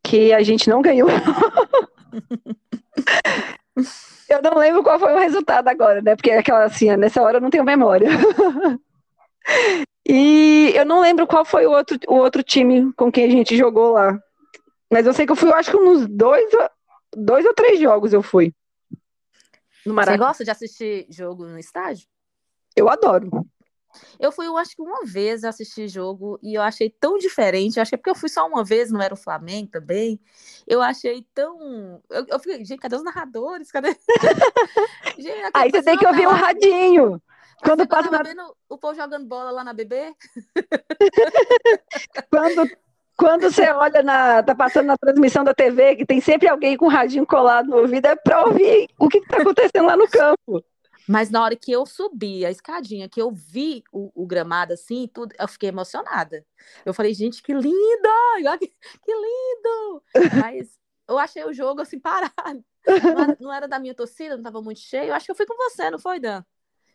[0.02, 1.08] que a gente não ganhou.
[4.28, 6.14] Eu não lembro qual foi o resultado agora, né?
[6.14, 8.08] Porque aquela assim, nessa hora eu não tenho memória.
[10.06, 13.56] E eu não lembro qual foi o outro, o outro time com quem a gente
[13.56, 14.18] jogou lá.
[14.90, 16.50] Mas eu sei que eu fui, eu acho que nos dois,
[17.14, 18.54] dois ou três jogos eu fui.
[19.84, 22.06] No Você gosta de assistir jogo no estádio?
[22.74, 23.28] Eu adoro.
[24.18, 27.76] Eu fui, eu acho que uma vez assistir jogo e eu achei tão diferente.
[27.76, 30.20] Eu acho que é porque eu fui só uma vez, não era o Flamengo também.
[30.66, 32.02] Eu achei tão.
[32.10, 33.70] Eu, eu fiquei, gente, cadê os narradores?
[33.70, 33.96] Cadê?
[35.18, 37.20] gente, Aí você tem que ouvir um radinho.
[37.62, 40.14] Quando Você passa tava na vendo o povo jogando bola lá na BB?
[42.30, 42.70] Quando,
[43.16, 44.42] quando você olha na.
[44.44, 47.78] tá passando na transmissão da TV, que tem sempre alguém com o radinho colado no
[47.78, 50.64] ouvido, é pra ouvir o que, que tá acontecendo lá no campo.
[51.08, 55.08] Mas na hora que eu subi a escadinha, que eu vi o, o gramado assim,
[55.08, 56.44] tudo, eu fiquei emocionada.
[56.84, 57.68] Eu falei, gente, que lindo!
[58.60, 60.02] Que, que lindo!
[60.40, 62.64] Mas eu achei o jogo assim parado.
[62.86, 65.08] Não era, não era da minha torcida, não estava muito cheio.
[65.10, 66.44] Eu acho que eu fui com você, não foi, Dan?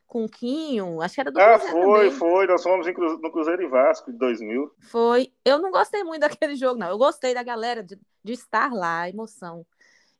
[0.07, 2.19] Com o Quinho, acho que era do Ah, Cruzeiro foi, também.
[2.19, 2.47] foi.
[2.47, 4.71] Nós fomos Cru- no Cruzeiro e Vasco de 2000.
[4.81, 5.33] Foi.
[5.43, 6.89] Eu não gostei muito daquele jogo, não.
[6.89, 9.65] Eu gostei da galera de, de estar lá, a emoção.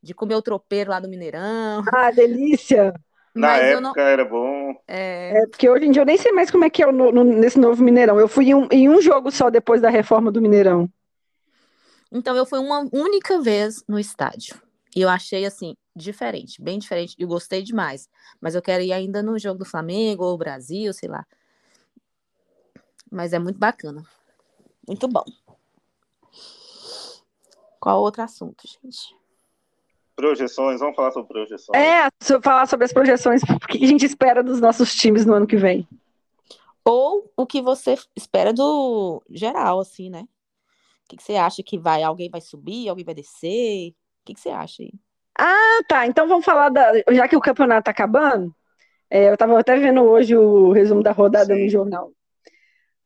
[0.01, 1.83] De comer o tropeiro lá no Mineirão.
[1.93, 2.93] Ah, delícia!
[3.35, 4.07] Na Mas época não.
[4.07, 4.75] era bom.
[4.87, 6.91] é, É, porque hoje em dia eu nem sei mais como é que é o
[6.91, 8.19] no- no- nesse novo Mineirão.
[8.19, 10.89] Eu fui em um, em um jogo só depois da reforma do Mineirão.
[12.11, 14.61] Então eu fui uma única vez no estádio.
[14.95, 17.15] E eu achei assim, diferente, bem diferente.
[17.17, 18.07] E gostei demais.
[18.39, 21.25] Mas eu quero ir ainda no jogo do Flamengo ou Brasil, sei lá.
[23.11, 24.03] Mas é muito bacana.
[24.87, 25.23] Muito bom.
[27.79, 29.15] Qual outro assunto, gente?
[30.15, 31.81] Projeções, vamos falar sobre projeções.
[31.81, 35.25] É, se eu falar sobre as projeções, o que a gente espera dos nossos times
[35.25, 35.87] no ano que vem.
[36.85, 40.21] Ou o que você espera do geral, assim, né?
[41.05, 42.03] O que, que você acha que vai?
[42.03, 42.89] Alguém vai subir?
[42.89, 43.89] Alguém vai descer?
[43.89, 44.91] O que, que você acha aí?
[45.37, 46.05] Ah, tá.
[46.05, 46.91] Então vamos falar da.
[47.11, 48.53] Já que o campeonato tá acabando,
[49.09, 51.63] é, eu tava até vendo hoje o resumo da rodada Sim.
[51.63, 52.11] no jornal.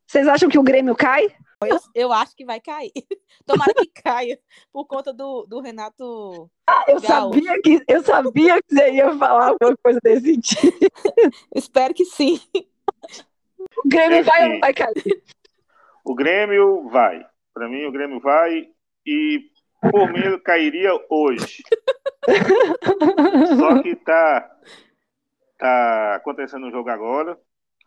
[0.06, 1.28] Vocês acham que o Grêmio cai?
[1.66, 2.92] Eu, eu acho que vai cair.
[3.46, 4.40] Tomara que caia
[4.72, 6.50] por conta do, do Renato.
[6.88, 7.34] Eu Gal.
[7.34, 10.78] sabia que eu sabia que você ia falar alguma coisa desse tipo.
[11.56, 12.40] Espero que sim.
[13.78, 15.24] O Grêmio É vai ou vai cair?
[16.06, 17.26] O Grêmio vai.
[17.54, 18.70] Para mim, o Grêmio vai
[19.06, 19.50] e
[19.92, 21.64] por mim cairia hoje.
[23.58, 24.58] Só que tá,
[25.58, 27.38] tá acontecendo um jogo agora.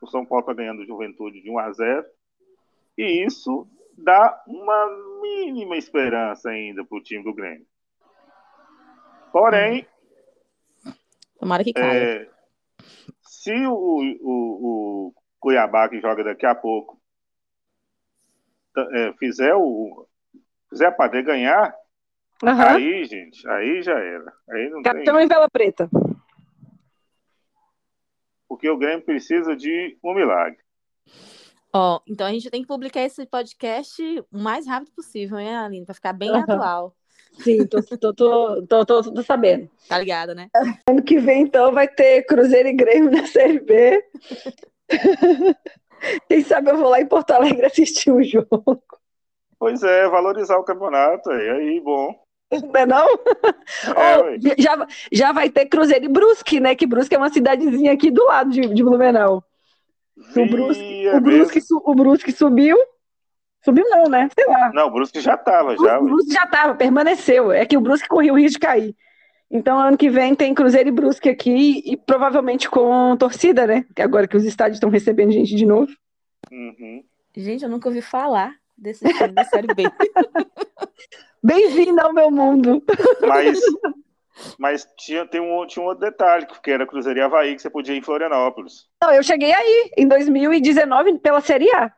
[0.03, 2.05] O São Paulo tá ganhando Juventude de 1 a 0
[3.01, 7.67] E isso dá uma mínima esperança ainda pro time do Grêmio.
[9.33, 9.87] Porém,
[11.39, 12.05] Tomara que caia.
[12.05, 12.31] é,
[13.23, 17.01] se o, o, o Cuiabá, que joga daqui a pouco,
[18.77, 20.07] é, fizer o
[20.69, 21.75] fizer para ganhar,
[22.45, 22.77] Aham.
[22.77, 24.31] aí, gente, aí já era.
[24.51, 24.93] Aí não tem.
[24.93, 25.89] Capitão em vela preta.
[28.47, 30.61] Porque o Grêmio precisa de um milagre.
[31.73, 34.03] Ó, então a gente tem que publicar esse podcast
[34.33, 35.85] o mais rápido possível, né, Aline?
[35.85, 36.43] Pra ficar bem Aham.
[36.43, 36.95] atual.
[37.39, 39.71] Sim, tô, tô, tô, tô, tô- tô sabendo.
[39.89, 40.49] Tá ligada, né?
[40.89, 44.05] Ano que vem, então, vai ter Cruzeiro e Grêmio na Série B.
[46.29, 48.83] Quem sabe eu vou lá em Porto Alegre assistir o jogo.
[49.59, 51.31] Pois é, valorizar o campeonato.
[51.31, 52.15] Aí, aí bom.
[52.53, 53.07] Não é não?
[53.97, 54.39] É, ué.
[54.59, 56.75] já, já vai ter Cruzeiro e Brusque, né?
[56.75, 59.45] Que Brusque é uma cidadezinha aqui do lado de, de Blumenau.
[60.37, 62.77] O Brusque, o, Brusque, o Brusque subiu.
[63.65, 64.29] Subiu não, né?
[64.35, 64.71] Sei lá.
[64.73, 65.99] Não, o Brusque já estava, já.
[65.99, 66.05] o.
[66.05, 67.53] Brusque já estava, permaneceu.
[67.53, 68.97] É que o Brusque corria o risco de cair.
[69.51, 73.85] Então, ano que vem tem Cruzeiro e Brusque aqui e provavelmente com torcida, né?
[73.95, 75.91] Que Agora que os estádios estão recebendo gente de novo.
[76.51, 77.03] Uhum.
[77.37, 79.85] Gente, eu nunca ouvi falar desse time da Série B.
[81.43, 82.83] Bem-vindo ao meu mundo.
[83.27, 83.59] Mas,
[84.59, 87.71] mas tinha, tem um, tinha um outro detalhe, que era Cruzeiro e Havaí, que você
[87.71, 88.89] podia ir em Florianópolis.
[89.03, 91.93] Não, eu cheguei aí, em 2019, pela Série A.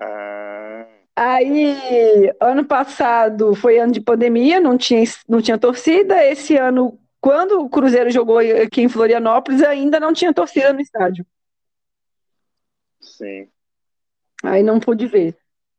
[0.00, 0.86] Ah,
[1.18, 6.22] Aí, ano passado foi ano de pandemia, não tinha, não tinha torcida.
[6.22, 11.24] Esse ano, quando o Cruzeiro jogou aqui em Florianópolis, ainda não tinha torcida no estádio.
[13.00, 13.48] sim.
[14.44, 15.34] Aí não pude ver.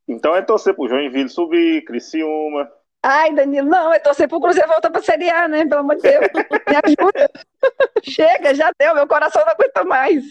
[0.08, 2.68] Então é torcer pro Joinville subir, Criciúma.
[3.02, 5.64] Ai, Danilo, não, é torcer pro Cruzeiro voltar pra Série A, né?
[5.66, 6.26] Pelo amor de Deus,
[6.68, 7.30] me ajuda.
[8.02, 10.24] Chega, já deu, meu coração não aguenta mais.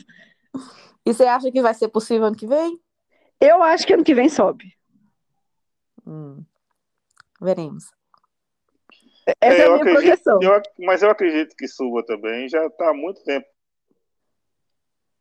[1.05, 2.79] E você acha que vai ser possível ano que vem?
[3.39, 4.73] Eu acho que ano que vem sobe.
[6.05, 6.43] Hum.
[7.39, 7.85] Veremos.
[9.41, 10.39] Essa é, a minha acredito, projeção.
[10.41, 12.49] eu mas eu acredito que suba também.
[12.49, 13.47] Já está há muito tempo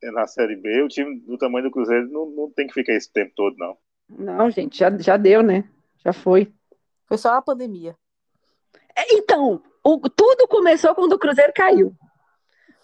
[0.03, 0.83] na Série B.
[0.83, 3.77] O time do tamanho do Cruzeiro não, não tem que ficar esse tempo todo, não.
[4.09, 5.69] Não, gente, já, já deu, né?
[6.05, 6.53] Já foi.
[7.07, 7.97] Foi só a pandemia.
[8.97, 11.95] É, Então, o- tudo começou quando o Cruzeiro caiu.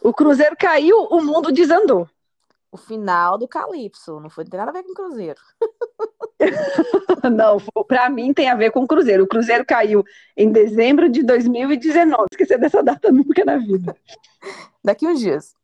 [0.02, 2.08] O Cruzeiro caiu, o mundo desandou.
[2.70, 4.18] o final do Calypso.
[4.18, 5.38] Não foi nada a ver com o Cruzeiro.
[7.30, 9.24] Não, para mim tem a ver com o Cruzeiro.
[9.24, 10.02] O Cruzeiro caiu
[10.37, 12.26] em dezembro de 2019.
[12.32, 13.94] Esquecer dessa data nunca na vida.
[14.82, 15.54] Daqui uns dias.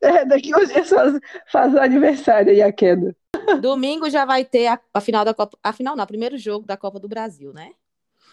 [0.00, 1.18] É, daqui uns dias faz,
[1.50, 3.16] faz o aniversário e a queda.
[3.60, 5.56] Domingo já vai ter a, a final da Copa.
[5.62, 7.72] A final não, o primeiro jogo da Copa do Brasil, né?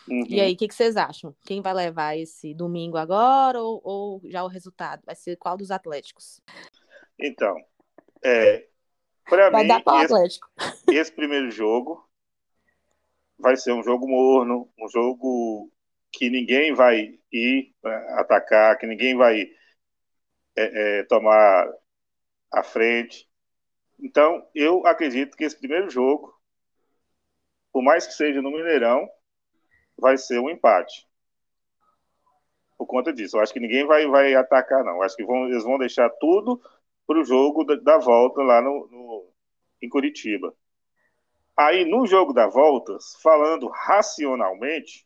[0.07, 0.25] Uhum.
[0.27, 1.35] E aí, o que, que vocês acham?
[1.45, 5.01] Quem vai levar esse domingo agora ou, ou já o resultado?
[5.05, 6.41] Vai ser qual dos Atléticos?
[7.19, 7.55] Então,
[8.23, 8.67] é,
[9.25, 10.47] para Vai mim, dar para o esse, Atlético.
[10.91, 12.07] esse primeiro jogo
[13.37, 15.71] vai ser um jogo morno, um jogo
[16.11, 19.41] que ninguém vai ir pra atacar, que ninguém vai
[20.55, 21.67] é, é, tomar
[22.51, 23.27] a frente.
[23.99, 26.33] Então, eu acredito que esse primeiro jogo,
[27.71, 29.09] por mais que seja no Mineirão,
[29.97, 31.07] vai ser um empate.
[32.77, 34.95] Por conta disso, eu acho que ninguém vai, vai atacar, não.
[34.97, 36.61] Eu acho que vão, eles vão deixar tudo
[37.07, 39.29] para o jogo da, da volta lá no, no-
[39.81, 40.53] em Curitiba.
[41.57, 45.05] Aí, no jogo da volta, falando racionalmente,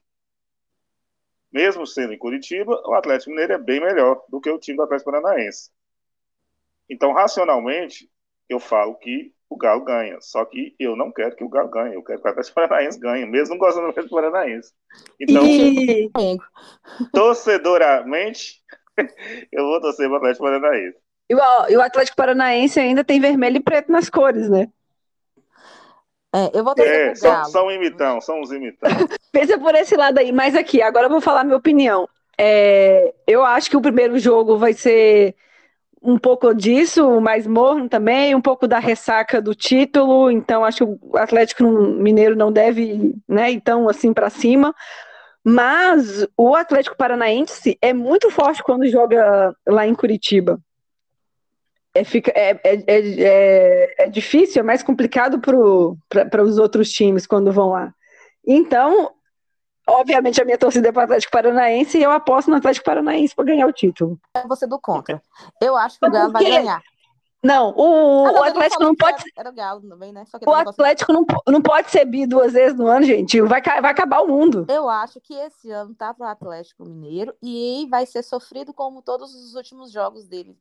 [1.51, 4.83] mesmo sendo em Curitiba, o Atlético Mineiro é bem melhor do que o time do
[4.83, 5.69] Atlético Paranaense.
[6.89, 8.09] Então, racionalmente,
[8.49, 10.19] eu falo que o Galo ganha.
[10.21, 11.95] Só que eu não quero que o Galo ganhe.
[11.95, 14.73] Eu quero que o Atlético Paranaense ganhe, mesmo não gostando do Atlético Paranaense.
[15.19, 16.11] Então, E,
[17.13, 18.61] torcedoramente,
[19.51, 20.97] eu vou torcer para o Atlético Paranaense.
[21.29, 24.67] e o, e o Atlético Paranaense ainda tem vermelho e preto nas cores, né?
[26.33, 27.45] É, eu vou torcer É, pro são, Galo.
[27.45, 29.07] são imitão, são os imitão.
[29.31, 30.31] Pensa por esse lado aí.
[30.31, 32.07] Mas aqui, agora eu vou falar minha opinião.
[32.37, 35.35] É, eu acho que o primeiro jogo vai ser
[36.01, 40.31] um pouco disso, mais morno também, um pouco da ressaca do título.
[40.31, 44.73] Então, acho que o Atlético Mineiro não deve, né, então assim para cima.
[45.43, 50.59] Mas o Atlético Paranaense é muito forte quando joga lá em Curitiba.
[51.93, 57.25] É, fica, é, é, é, é- é difícil, é mais complicado para os outros times
[57.25, 57.93] quando vão lá.
[58.45, 59.11] Então,
[59.89, 63.35] obviamente, a minha torcida é para o Atlético Paranaense e eu aposto no Atlético Paranaense
[63.35, 64.19] para ganhar o título.
[64.33, 65.21] É você do contra.
[65.61, 66.81] Eu acho que o Galo vai ganhar.
[67.41, 69.23] Não, o, Ah, o não, Atlético não pode.
[69.37, 70.25] Era, era o Galo também, né?
[70.45, 73.39] O Atlético não, não pode ser bi duas vezes no ano, gente.
[73.41, 74.65] Vai, vai acabar o mundo.
[74.69, 79.33] Eu acho que esse ano tá pro Atlético Mineiro e vai ser sofrido como todos
[79.33, 80.57] os últimos jogos dele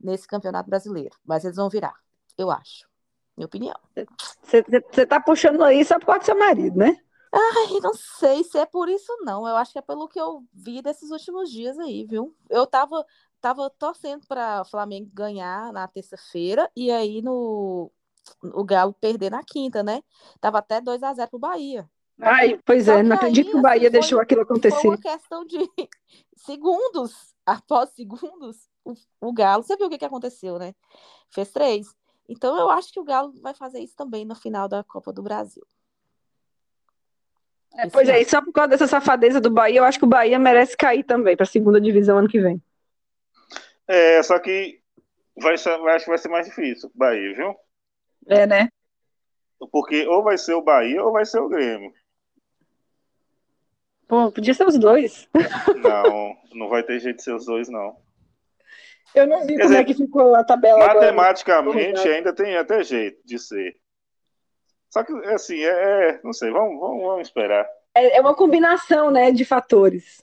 [0.00, 1.16] nesse Campeonato Brasileiro.
[1.26, 1.94] Mas eles vão virar,
[2.38, 2.88] eu acho.
[3.36, 3.74] Minha opinião.
[4.42, 6.96] Você tá puxando aí só por causa do seu marido, né?
[7.32, 9.46] Ai, não sei se é por isso, não.
[9.46, 12.34] Eu acho que é pelo que eu vi desses últimos dias aí, viu?
[12.48, 13.04] Eu tava,
[13.40, 17.90] tava torcendo para o Flamengo ganhar na terça-feira e aí no
[18.42, 20.02] o Galo perder na quinta, né?
[20.40, 21.88] Tava até 2 a 0 pro Bahia.
[22.20, 24.42] Ai, pois Só é, não acredito aí, que o Bahia assim, foi- deixou aquilo Foi
[24.42, 24.88] acontecer.
[24.88, 25.56] uma questão de
[26.36, 27.34] segundos.
[27.46, 30.74] Após segundos, o, o Galo, você viu o que, que aconteceu, né?
[31.30, 31.94] Fez três.
[32.28, 35.22] Então eu acho que o Galo vai fazer isso também no final da Copa do
[35.22, 35.66] Brasil.
[37.76, 40.08] É, pois é, e só por causa dessa safadeza do Bahia, eu acho que o
[40.08, 42.60] Bahia merece cair também para a segunda divisão ano que vem.
[43.86, 44.80] É, só que
[45.36, 47.54] vai acho que vai ser mais difícil o Bahia, viu?
[48.26, 48.68] É, né?
[49.70, 51.92] Porque ou vai ser o Bahia ou vai ser o Grêmio.
[54.08, 55.28] Pô, podia ser os dois.
[55.82, 57.96] Não, não vai ter jeito de ser os dois, não.
[59.14, 61.12] Eu não vi Quer como dizer, é que ficou a tabela agora.
[61.12, 62.08] Matematicamente Verdade.
[62.08, 63.76] ainda tem até jeito de ser.
[64.90, 67.66] Só que, assim, é, é- não sei, vamos, vamos, vamos esperar.
[67.94, 70.22] É, é uma combinação, né, de fatores.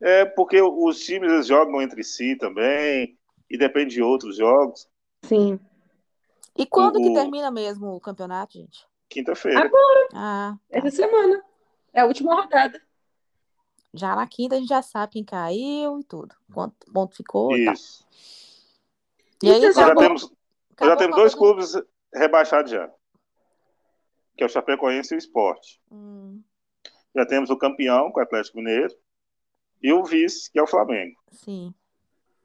[0.00, 3.18] É porque os times eles jogam entre si também,
[3.50, 4.88] e depende de outros jogos.
[5.22, 5.58] Sim.
[6.56, 8.86] E quando que O- termina mesmo o campeonato, gente?
[9.08, 9.70] Quinta-feira.
[10.12, 11.42] Ah, Essa semana.
[11.92, 12.80] É a última rodada.
[13.92, 16.34] já na quinta a gente já sabe quem caiu e tudo.
[16.52, 17.70] Quanto ponto ficou e.
[17.72, 18.04] Isso.
[19.42, 20.28] E aí Isso, Nós já acabou, temos, já
[20.86, 21.72] acabou temos dois clubes
[22.12, 22.90] rebaixados já.
[24.36, 25.78] Que é o Chapecoense e o Sport.
[25.90, 26.42] Hum,
[27.14, 28.92] Já temos o campeão, com o Atlético Mineiro,
[29.82, 31.16] e o vice, que é o Flamengo.
[31.32, 31.72] sim.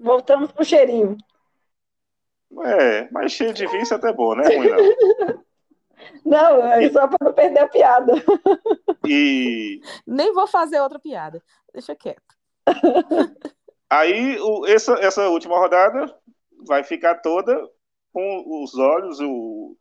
[0.02, 1.18] Voltamos pro cheirinho.
[2.66, 4.44] É, mas cheio de vice é até bom, né?
[4.56, 4.78] Ruim não.
[6.26, 8.14] Não, é só para não perder a piada.
[9.06, 11.44] E Nem vou fazer outra piada.
[11.74, 12.22] Deixa quieto.
[13.90, 16.18] aí, o- essa, essa última rodada
[16.66, 17.62] vai ficar toda
[18.14, 19.76] com os olhos, o,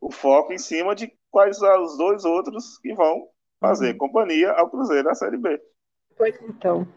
[0.00, 3.28] o foco em cima de quais são os dois outros que vão
[3.60, 3.98] fazer Uhum.
[3.98, 5.60] companhia ao Cruzeiro na Série B.
[6.16, 6.88] Pois então.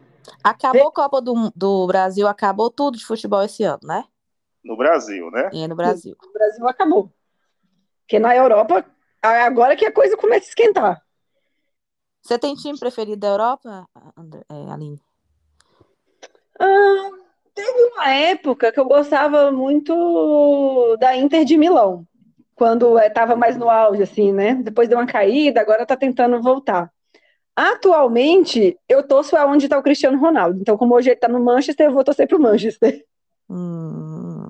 [0.41, 4.05] Acabou a Copa do, do Brasil, acabou tudo de futebol esse ano, né?
[4.63, 5.49] No Brasil, né?
[5.51, 6.15] E é no Brasil.
[6.23, 7.11] O Brasil acabou.
[7.99, 8.85] Porque na Europa,
[9.21, 11.05] agora que a coisa começa a esquentar.
[12.21, 13.85] Você tem time preferido da Europa,
[14.15, 15.01] André, é, Aline?
[16.57, 17.09] Ah,
[17.53, 22.07] Teve uma época que eu gostava muito da Inter de Milão,
[22.59, 24.53] quando estava mais no auge, assim, né?
[24.55, 26.91] Depois deu uma caída, agora está tentando voltar.
[27.55, 30.59] Atualmente, eu torço aonde está o Cristiano Ronaldo.
[30.59, 33.03] Então, como hoje ele está no Manchester, eu vou torcer para o Manchester.
[33.51, 34.47] Hum.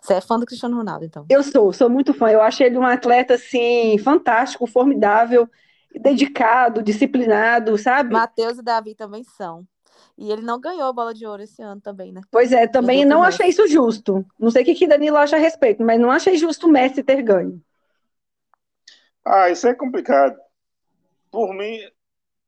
[0.00, 1.26] Você é fã do Cristiano Ronaldo, então?
[1.28, 2.30] Eu sou, sou muito fã.
[2.30, 5.46] Eu acho ele um atleta, assim, fantástico, formidável,
[5.94, 8.14] dedicado, disciplinado, sabe?
[8.14, 9.66] Matheus e Davi também são.
[10.18, 12.20] E ele não ganhou a bola de ouro esse ano também, né?
[12.28, 14.26] Pois é, também Perdeu não pro achei isso justo.
[14.36, 17.04] Não sei o que que Danilo acha a respeito, mas não achei justo o Messi
[17.04, 17.62] ter ganho.
[19.24, 20.36] Ah, isso é complicado.
[21.30, 21.78] Por mim,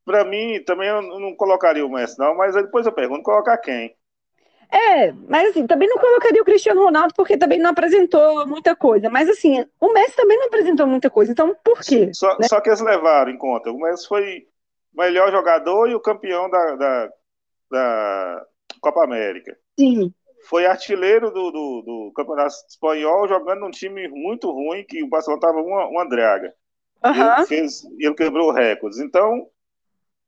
[0.05, 3.57] pra mim, também eu não colocaria o Messi, não, mas aí depois eu pergunto, colocar
[3.59, 3.95] quem?
[4.73, 9.09] É, mas assim, também não colocaria o Cristiano Ronaldo porque também não apresentou muita coisa.
[9.09, 11.31] Mas assim, o Messi também não apresentou muita coisa.
[11.31, 12.11] Então, por quê?
[12.15, 12.49] Só, né?
[12.49, 13.71] só que eles levaram em conta.
[13.71, 14.47] O Messi foi
[14.93, 17.11] o melhor jogador e o campeão da, da,
[17.71, 18.47] da
[18.81, 19.57] Copa América.
[19.79, 20.13] Sim,
[20.49, 25.39] Foi artilheiro do, do, do Campeonato Espanhol, jogando num time muito ruim, que o Barcelona
[25.39, 26.53] estava uma, uma draga.
[27.05, 27.39] aham.
[27.39, 28.99] Ele, fez, ele quebrou recordes.
[28.99, 29.47] Então,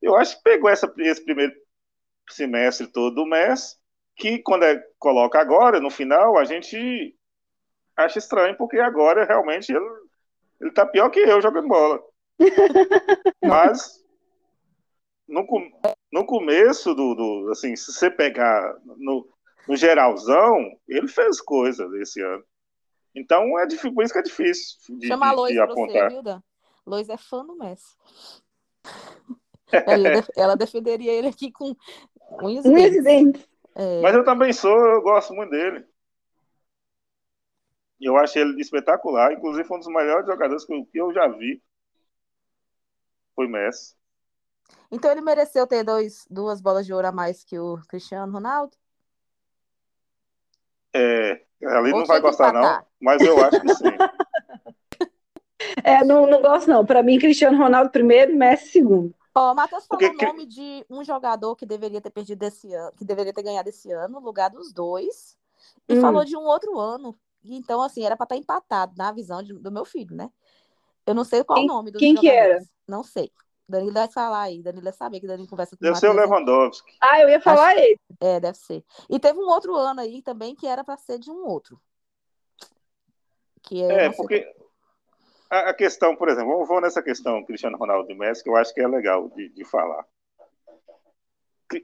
[0.01, 1.53] eu acho que pegou essa, esse primeiro
[2.31, 3.77] semestre todo do Messi,
[4.17, 7.17] que quando é, coloca agora, no final, a gente
[7.97, 9.85] acha estranho, porque agora realmente ele,
[10.61, 12.03] ele tá pior que eu jogando bola.
[13.43, 14.03] Mas
[15.29, 15.47] no,
[16.13, 19.27] no começo do, do- assim, se você pegar no,
[19.67, 22.45] no geralzão, ele fez coisas esse ano.
[23.15, 25.67] Então é difícil, por isso que é difícil de, Chama a de- Lois de pra
[25.67, 26.11] você, apontar.
[26.11, 26.43] viu, Dan?
[26.87, 27.97] Lois é fã do Messi.
[29.73, 31.75] Ela, ela defenderia ele aqui com
[32.43, 32.97] unhas e Um dentes.
[32.97, 33.49] evidente.
[33.75, 35.87] É, Mas eu também sou, eu gosto muito dele.
[38.01, 41.27] Eu acho ele espetacular, inclusive foi um dos melhores jogadores que eu, que eu já
[41.29, 41.63] vi.
[43.35, 43.95] Foi Messi.
[44.91, 48.77] Então ele mereceu ter dois, duas bolas de ouro a mais que o Cristiano Ronaldo?
[50.95, 52.87] É, ali Ou não vai gostar, não, empatar?
[53.01, 54.03] mas eu acho que sim.
[55.85, 56.85] É, não, não gosto, não.
[56.85, 59.15] Para mim, Cristiano Ronaldo primeiro, Messi segundo.
[59.35, 62.93] Ó, o Matheus falou o nome de um jogador que deveria ter perdido esse ano,
[62.97, 65.39] que deveria ter ganhado esse ano, no lugar dos dois,
[65.89, 66.01] e Hum.
[66.01, 67.19] falou de um outro ano.
[67.43, 70.31] E Então, assim, era para estar empatado na visão de- do meu filho, né?
[71.07, 72.71] Eu não sei qual Quem- o nome dos quem que jogadores.
[72.89, 73.33] Não sei.
[73.69, 74.63] Danilo vai falar aí.
[74.63, 76.31] Danilo vai saber que Danilo conversa com o Deve ser o Matheus.
[76.31, 76.97] Lewandowski.
[77.01, 77.99] Ah, eu ia falar ele.
[78.21, 78.85] É, deve ser.
[79.09, 81.81] E teve um outro ano aí também que era para ser de um outro.
[83.63, 84.53] Que é, É, porque
[85.49, 88.73] a, a questão, por exemplo, vamos nessa questão Cristiano Ronaldo e Messi, que eu acho
[88.75, 90.07] que é legal de, de falar.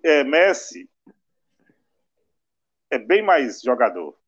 [0.03, 0.91] É, Messi
[2.91, 4.19] é bem mais jogador.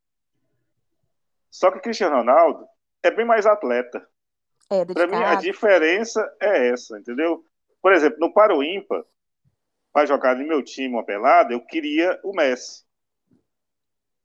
[1.51, 2.66] Só que Cristiano Ronaldo
[3.03, 4.07] é bem mais atleta.
[4.70, 7.44] É, Para mim, a diferença é essa, entendeu?
[7.82, 9.04] Por exemplo, no Paro Ímpar,
[9.92, 12.84] para jogar no meu time uma pelada, eu queria o Messi.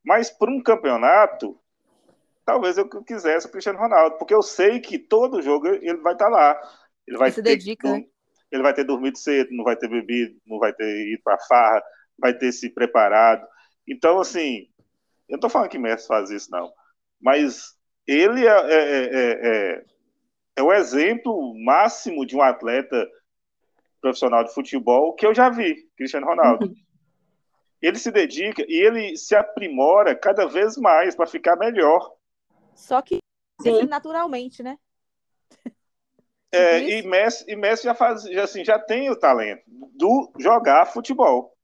[0.04, 1.60] Mas para um campeonato,
[2.46, 6.30] talvez eu quisesse o Cristiano Ronaldo, porque eu sei que todo jogo ele vai estar
[6.30, 6.60] lá.
[7.08, 8.06] Ele vai Ele se ter, dedica, né?
[8.52, 11.84] ele vai ter dormido cedo, não vai ter bebido, não vai ter ido para farra,
[12.18, 13.46] vai ter se preparado.
[13.88, 14.68] Então, assim,
[15.28, 16.72] eu não estou falando que Messi faz isso, não.
[17.22, 17.76] Mas
[18.08, 19.86] ele é, é, é, é,
[20.56, 23.08] é o exemplo máximo de um atleta
[24.00, 26.74] profissional de futebol que eu já vi, Cristiano Ronaldo.
[27.82, 32.16] Ele se dedica e ele se aprimora cada vez mais para ficar melhor.
[32.74, 33.20] Só que
[33.62, 33.86] Sim.
[33.86, 34.80] naturalmente, né?
[36.52, 37.02] É, Tipo e?
[37.04, 41.56] Messi, e Messi já faz, já, assim, já tem o talento do jogar futebol.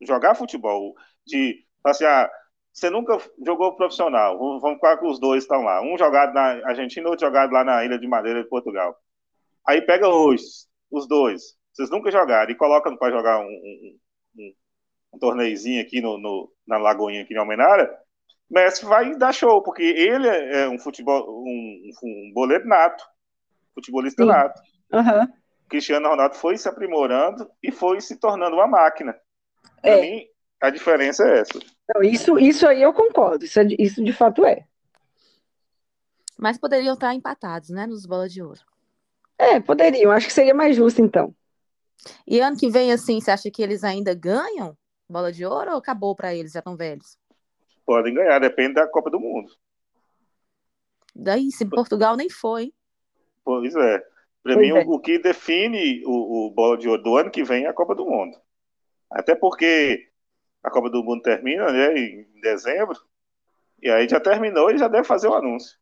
[0.00, 0.94] Jogar futebol.
[1.26, 2.30] De, assim, ah,
[2.76, 4.38] você nunca jogou profissional.
[4.60, 5.80] Vamos falar que os dois estão lá.
[5.80, 8.94] Um jogado na Argentina, outro jogado lá na Ilha de Madeira de Portugal.
[9.66, 10.44] Aí pega hoje,
[10.90, 11.56] os dois.
[11.72, 13.98] Vocês nunca jogaram e colocam para jogar um, um,
[14.38, 14.52] um,
[15.14, 17.98] um torneizinho aqui no, no, na Lagoinha, aqui em Almenara.
[18.48, 23.02] Messi vai dar show, porque ele é é um futebol, um, um boleiro nato,
[23.74, 24.28] futebolista Sim.
[24.28, 24.60] nato.
[24.92, 25.32] Aham.
[25.66, 29.18] Cristiano Ronaldo foi se aprimorando e foi se tornando uma máquina.
[29.80, 30.00] Para É.
[30.02, 30.26] mim,
[30.60, 31.58] a diferença é essa.
[31.94, 33.44] Não, isso, isso aí eu concordo.
[33.44, 34.64] Isso, é de- isso de fato é.
[36.38, 37.86] Mas poderiam estar empatados, né?
[37.86, 38.60] Nos bolas de ouro.
[39.38, 40.10] É, poderiam.
[40.12, 41.34] Acho que seria mais justo, então.
[42.26, 44.76] E ano que vem, assim, você acha que eles ainda ganham
[45.08, 47.16] bola de ouro ou acabou para eles, já estão velhos?
[47.84, 49.50] Podem ganhar, depende da Copa do Mundo.
[51.14, 52.72] Daí, se Portugal nem foi.
[53.44, 54.04] Pois é.
[54.42, 54.84] Para mim, é.
[54.84, 57.72] o, o que define o, o bola de ouro do ano que vem é a
[57.72, 58.36] Copa do Mundo.
[59.10, 60.05] Até porque
[60.66, 62.98] a Copa do Mundo termina né, em dezembro,
[63.80, 65.78] e aí já terminou e já deve fazer o anúncio.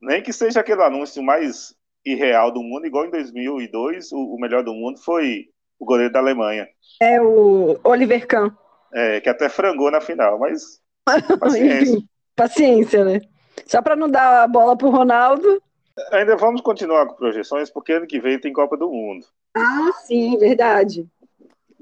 [0.00, 4.64] Nem que seja aquele anúncio mais irreal do mundo, igual em 2002, o, o melhor
[4.64, 6.66] do mundo foi o goleiro da Alemanha.
[6.98, 8.50] É o Oliver Kahn.
[8.90, 10.80] é, que até frangou na final, mas
[11.38, 11.82] paciência.
[11.82, 13.20] Enfim, paciência, né?
[13.66, 15.62] Só para não dar a bola pro Ronaldo.
[16.10, 19.26] Ainda vamos continuar com projeções, porque ano que vem tem Copa do Mundo.
[19.54, 21.06] Ah, sim, verdade.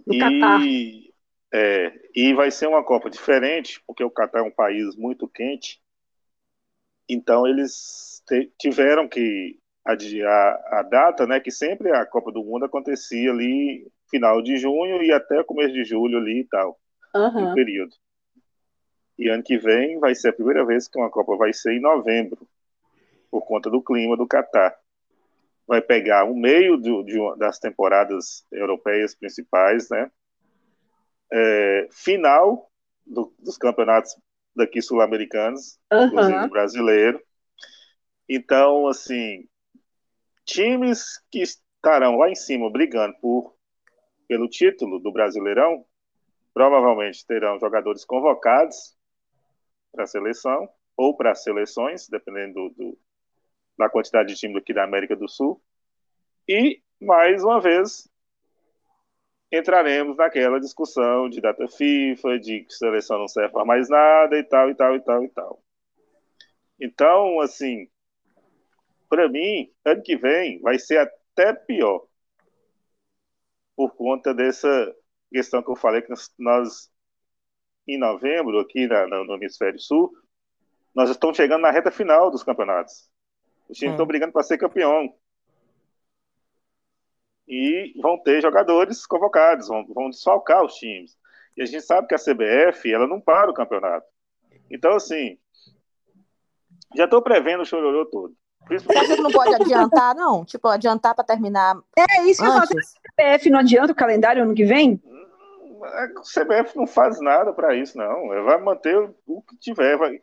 [0.05, 0.61] No Catar.
[1.53, 5.29] E, é, e vai ser uma Copa diferente, porque o Catar é um país muito
[5.29, 5.81] quente.
[7.09, 11.41] Então eles te- tiveram que adiar a data, né?
[11.41, 15.85] Que sempre a Copa do Mundo acontecia ali final de junho e até começo de
[15.85, 16.79] julho ali e tal,
[17.15, 17.55] no Aham.
[17.55, 17.95] período.
[19.19, 21.81] E ano que vem vai ser a primeira vez que uma Copa vai ser em
[21.81, 22.49] novembro,
[23.31, 24.77] por conta do clima do Catar.
[25.67, 30.11] Vai pegar o meio do- de das temporadas europeias principais, né?
[31.33, 32.71] É, final
[33.07, 34.17] do- dos campeonatos
[34.55, 36.47] daqui sul-americanos, inclusive Aham.
[36.47, 37.23] o brasileiro.
[38.29, 39.49] Então, assim,
[40.45, 43.55] times que estarão lá em cima brigando por
[44.29, 45.85] pelo título do Brasileirão,
[46.55, 48.97] provavelmente terão jogadores convocados
[49.93, 52.99] para a seleção ou para as seleções, dependendo do, do-
[53.79, 55.61] da quantidade de time aqui da América do Sul.
[56.47, 58.10] E, mais uma vez,
[59.53, 64.45] entraremos naquela discussão de data FIFA, de que seleção não serve para mais nada e
[64.45, 65.63] tal, e tal, e tal, e tal.
[66.81, 67.89] Então, assim,
[69.09, 72.07] para mim, ano que vem vai ser até pior
[73.77, 74.95] por conta dessa
[75.33, 76.91] questão que eu falei que nós,
[77.87, 80.13] em novembro aqui na- no hemisfério sul
[80.95, 83.09] nós estamos chegando na reta final dos campeonatos.
[83.69, 83.95] Os times É.
[83.95, 85.15] estão brigando para ser campeão
[87.51, 91.19] e vão ter jogadores convocados, vão, vão desfalcar os times.
[91.57, 94.07] E a gente sabe que a CBF ela não para o campeonato.
[94.71, 95.37] Então assim,
[96.97, 98.35] já estou prevendo o chororô todo.
[98.69, 100.45] Você acha que não pode adiantar, não?
[100.45, 102.63] Tipo, adiantar para terminar É isso que eu falo.
[102.63, 102.77] antes?
[102.77, 105.03] A CPF não adianta o calendário ano que vem?
[105.83, 108.33] A CBF não faz nada para isso, não.
[108.33, 108.97] Ela vai manter
[109.27, 109.97] o- que tiver.
[109.97, 110.21] Vai...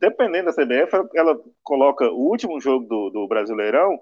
[0.00, 3.98] Dependendo da CBF, ela- ela coloca o último jogo do, do Brasileirão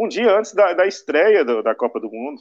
[0.00, 2.40] um dia antes da, da estreia do- da Copa do Mundo.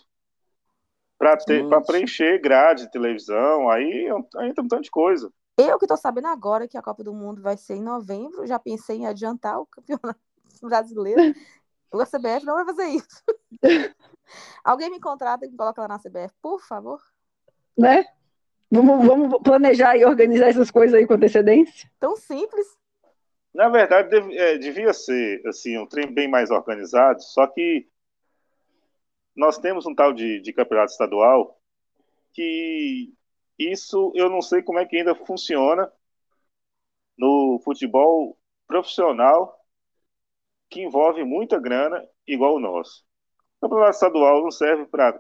[1.18, 4.08] Para preencher grade de televisão, aí,
[4.38, 5.30] aí tem um tanto de coisa.
[5.58, 8.58] Eu que tô sabendo agora que a Copa do Mundo vai ser em novembro, já
[8.58, 10.18] pensei em adiantar o campeonato
[10.64, 11.36] brasileiro.
[11.92, 13.24] O CBF não vai fazer isso.
[14.64, 17.02] Alguém me contrata e me coloca lá na CBF, por favor.
[17.78, 18.06] Né?
[18.72, 21.92] Vamos, vamos planejar e organizar essas coisas aí com antecedência?
[22.00, 22.68] Tão simples.
[23.54, 27.88] Na verdade, deve- é, devia ser assim, um trem bem mais organizado, só que
[29.36, 31.60] nós temos um tal de, de campeonato estadual
[32.34, 33.14] que
[33.60, 35.92] isso eu não sei como é que ainda funciona
[37.20, 38.36] no futebol
[38.66, 39.56] profissional
[40.70, 43.04] que envolve muita grana igual o nosso.
[43.58, 45.20] O campeonato estadual não serve para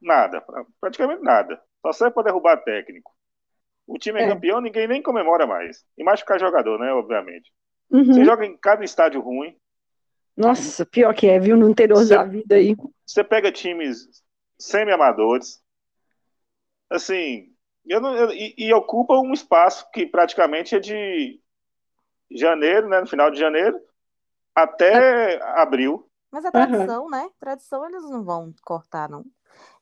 [0.00, 1.62] nada, pra praticamente nada.
[1.82, 3.12] Só serve para derrubar técnico.
[3.86, 4.28] O time é, É.
[4.28, 5.84] campeão, ninguém nem comemora mais.
[5.98, 6.92] E machucar jogador, né?
[6.92, 7.52] Obviamente.
[7.90, 8.04] Uhum.
[8.04, 9.56] Você joga em cada estádio ruim.
[10.36, 11.56] Nossa, pior que é, viu?
[11.56, 12.74] No interior Você- da vida aí.
[13.04, 14.08] Você pega times
[14.58, 15.60] semi-amadores.
[16.90, 17.52] Assim,
[17.86, 21.40] eu não, eu- e, e ocupa um espaço que praticamente é de
[22.30, 23.00] janeiro, né?
[23.00, 23.78] No final de janeiro,
[24.54, 26.08] até abril.
[26.30, 27.28] Mas a tradição, né?
[27.38, 29.24] Tradição eles não vão cortar, não.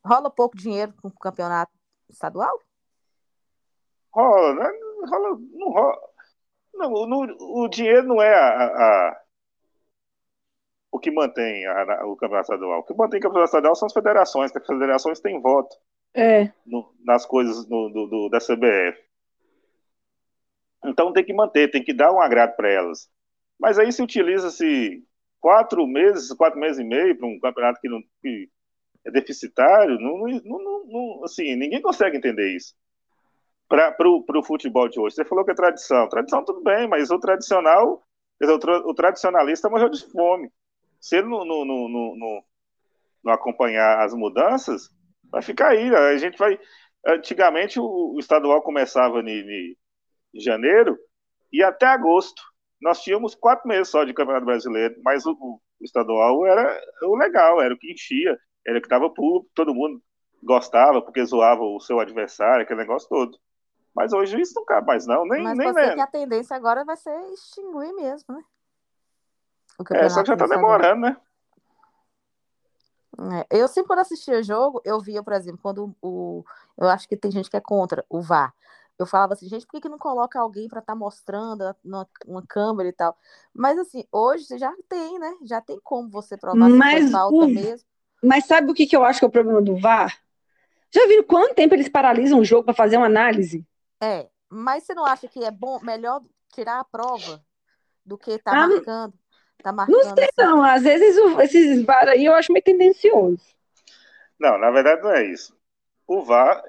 [0.04, 1.72] Rola pouco dinheiro com o campeonato
[2.08, 2.58] estadual?
[4.12, 4.70] Rola, né?
[5.08, 5.98] Rola, não rola.
[6.74, 9.22] Não, no- o dinheiro não é a, a-
[10.90, 12.80] o que mantém a- o campeonato estadual.
[12.80, 15.76] O que mantém o campeonato estadual são as federações, que as federações têm voto.
[16.12, 16.52] É.
[16.66, 18.98] no- nas coisas no- do, do- da CBF.
[20.84, 23.08] Então tem que manter, tem que dar um agrado para elas.
[23.58, 25.04] Mas aí se utiliza-se
[25.40, 28.48] quatro meses, quatro meses e meio para um campeonato que, não, que
[29.06, 32.74] é deficitário, não, não- não- não- assim, ninguém consegue entender isso.
[33.70, 35.14] Para o futebol de hoje.
[35.16, 36.08] Você falou que é tradição.
[36.08, 38.02] Tradição tudo bem, mas o tradicional,
[38.42, 40.50] o, tra- o tradicionalista morreu de fome.
[41.00, 42.16] Se ele não, não, não, não,
[43.24, 44.90] não- acompanhar as mudanças,
[45.30, 45.94] vai ficar aí.
[45.94, 46.58] A gente vai.
[47.06, 49.76] Antigamente o, estadual começava em
[50.34, 50.98] janeiro
[51.52, 52.42] e até agosto.
[52.80, 57.60] Nós tínhamos quatro meses só de Campeonato Brasileiro, mas o, o estadual era o legal,
[57.62, 60.02] era o que enchia, era o que estava público, todo mundo
[60.42, 63.38] gostava porque zoava o seu adversário, aquele negócio todo.
[63.94, 65.26] Mas hoje isso não cabe mais, não.
[65.26, 65.94] Nem, Mas nem ser né?
[65.94, 68.42] que a tendência agora vai ser extinguir mesmo, né?
[69.78, 71.16] O É, só que já tá demorando, né?
[73.50, 76.44] É, Eu sempre quando assistia jogo, eu via, por exemplo, quando o.
[76.78, 78.54] Eu acho que tem gente que é contra o VAR.
[78.98, 82.42] Eu falava assim, gente, por que, que não coloca alguém para estar mostrando numa, uma
[82.46, 83.16] câmera e tal?
[83.52, 85.34] Mas assim, hoje você já tem, né?
[85.42, 87.86] Já tem como você provar se Mas foi falta o- mesmo.
[88.22, 90.18] Mas sabe o que, que eu acho que é o problema do VAR?
[90.90, 93.66] Já viram quanto tempo eles paralisam o jogo para fazer uma análise?
[94.02, 96.22] É, mas você não acha que é bom, melhor
[96.52, 97.44] tirar a prova
[98.04, 99.14] do que tá Ah, não- marcando?
[99.62, 100.32] Tá Não marcando sei, assim?
[100.38, 100.62] não.
[100.62, 103.42] Às vezes o- esses VAR aí eu acho meio tendencioso.
[104.38, 105.56] Não, na verdade não é isso.
[106.06, 106.62] O VAR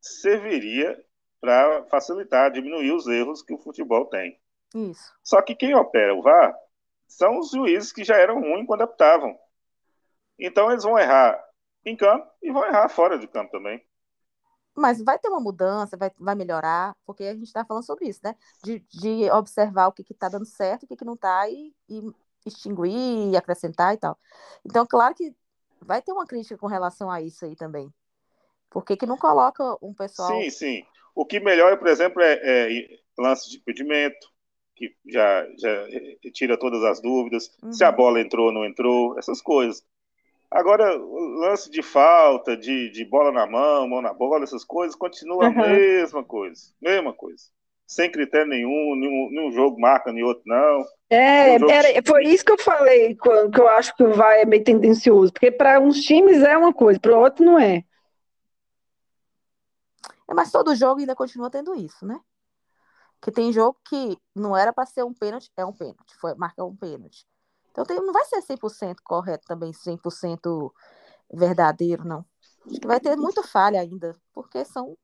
[0.00, 0.98] serviria
[1.40, 4.38] para facilitar, diminuir os erros que o futebol tem.
[4.74, 5.12] Isso.
[5.22, 6.54] Só que quem opera o VAR
[7.08, 9.38] são os juízes que já eram ruins quando optavam.
[10.38, 11.42] Então eles vão errar
[11.84, 13.84] em campo e vão errar fora de campo também.
[14.80, 18.20] Mas vai ter uma mudança, vai, vai melhorar, porque a gente está falando sobre isso,
[18.24, 18.34] né?
[18.64, 22.14] De, de observar o que está dando certo, o que, que não está, e, e
[22.46, 24.18] extinguir, e acrescentar e tal.
[24.64, 25.34] Então, claro que
[25.82, 27.92] vai ter uma crítica com relação a isso aí também.
[28.70, 30.30] Por que, que não coloca um pessoal.
[30.30, 30.84] Sim, sim.
[31.14, 34.30] O que melhora, por exemplo, é, é lance de impedimento,
[34.76, 35.86] que já, já
[36.32, 37.72] tira todas as dúvidas, Uhum.
[37.72, 39.84] se a bola entrou ou não entrou, essas coisas.
[40.50, 44.96] Agora, o lance de falta, de, de bola na mão, mão na bola, essas coisas,
[44.96, 45.60] continua a Uhum.
[45.60, 46.60] mesma coisa.
[46.80, 47.44] Mesma coisa.
[47.86, 50.84] Sem critério nenhum, nenhum, nenhum jogo marca, nem outro não.
[51.08, 54.34] É, jogo- era, foi isso que eu falei, quando- que eu acho que o VAR
[54.38, 57.84] é meio tendencioso, porque para uns times é uma coisa, para outros não é.
[60.28, 62.20] É, Mas todo jogo ainda continua tendo isso, né?
[63.22, 66.64] Que tem jogo que não era para ser um pênalti, é um pênalti, foi marcar
[66.64, 67.26] um pênalti.
[67.80, 70.70] Então tem, não vai ser 100% correto também, 100%
[71.32, 72.24] verdadeiro, não.
[72.66, 74.96] Acho que vai ter muita falha ainda, porque são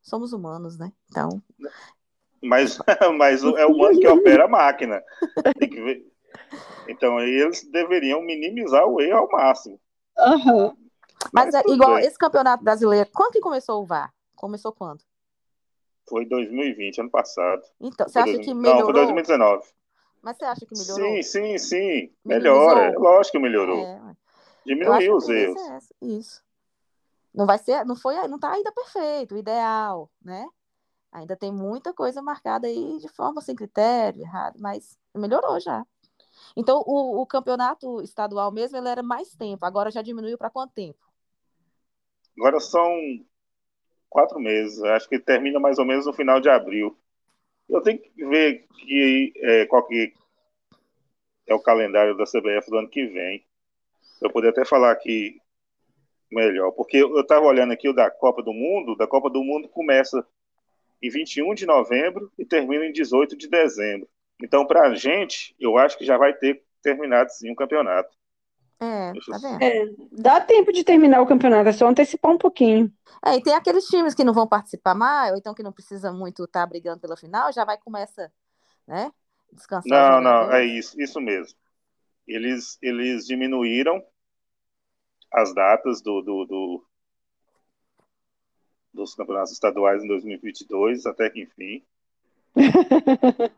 [0.00, 0.90] somos humanos, né?
[1.10, 1.42] Então,
[2.42, 2.78] Mas,
[3.18, 5.02] mas é o humano que opera a máquina.
[5.58, 6.06] Tem que ver.
[6.88, 9.78] Então, aí eles deveriam minimizar o erro ao máximo.
[10.18, 10.74] Aham.
[11.32, 12.06] mas é tudo igual bem.
[12.06, 14.12] esse campeonato brasileiro, quando que começou o VAR?
[14.34, 15.02] Começou quando?
[16.08, 17.62] Foi 2020, ano passado.
[17.80, 18.84] Então, você Foi acha 2000 que Não, melhorou?
[18.84, 19.74] foi 2019.
[20.24, 21.22] Mas você acha que melhorou?
[21.22, 22.12] Sim, sim, sim.
[22.24, 22.80] Melhora.
[22.86, 23.84] É Lógico que melhorou.
[23.84, 24.00] É,
[24.64, 25.60] Diminuiu os erros.
[25.60, 26.42] é Isso.
[27.34, 30.48] Não vai ser, não foi, não tá ainda perfeito, ideal, né?
[31.12, 35.84] Ainda tem muita coisa marcada aí de forma sem critério, errado, mas melhorou já.
[36.56, 40.72] Então, o, o campeonato estadual mesmo, ele era mais tempo, agora já diminuiu para quanto
[40.72, 40.98] tempo?
[42.38, 42.88] Agora são
[44.08, 44.80] quatro meses.
[44.82, 46.96] Acho que termina mais ou menos no final de abril.
[47.68, 50.12] Eu tenho que ver que, é, qual que
[51.46, 53.44] é o calendário da CBF do ano que vem.
[54.20, 55.40] Eu poder até falar aqui
[56.30, 56.72] melhor.
[56.72, 58.96] Porque eu estava olhando aqui o da Copa do Mundo.
[58.96, 60.26] Da Copa do Mundo começa
[61.02, 64.08] em 21 de novembro e termina em 18 de dezembro.
[64.42, 68.16] Então, para a gente, eu acho que já vai ter terminado sim o campeonato.
[68.80, 69.62] É, tá vendo?
[69.62, 72.92] É, dá tempo de terminar o campeonato, é só antecipar um pouquinho.
[73.24, 76.12] É, e tem aqueles times que não vão participar mais, ou então que não precisa
[76.12, 78.30] muito estar brigando pela final, já vai começa,
[78.86, 79.10] né?
[79.52, 81.56] Descansar Não, não, é isso, isso mesmo.
[82.26, 84.02] Eles, eles diminuíram
[85.32, 86.86] as datas do, do, do-
[88.92, 91.82] dos campeonatos estaduais em 2022, até que enfim.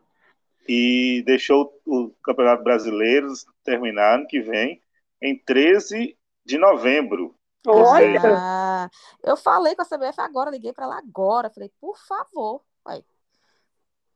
[0.67, 3.27] e deixou o Campeonato Brasileiro
[3.63, 4.81] terminar ano que vem
[5.21, 7.35] em 13 de novembro.
[7.65, 8.89] Olha, Ah,
[9.23, 13.03] eu falei com a CBF agora, liguei para lá agora, falei, por favor, vai.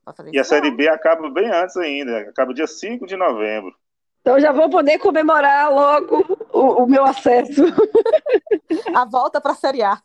[0.04, 0.76] Vai fazer E a Série não.
[0.76, 3.76] B acaba bem antes ainda, acaba dia 5 de novembro.
[4.20, 7.62] então já vou poder comemorar logo o, o meu acesso.
[8.96, 10.00] A volta para a Série A.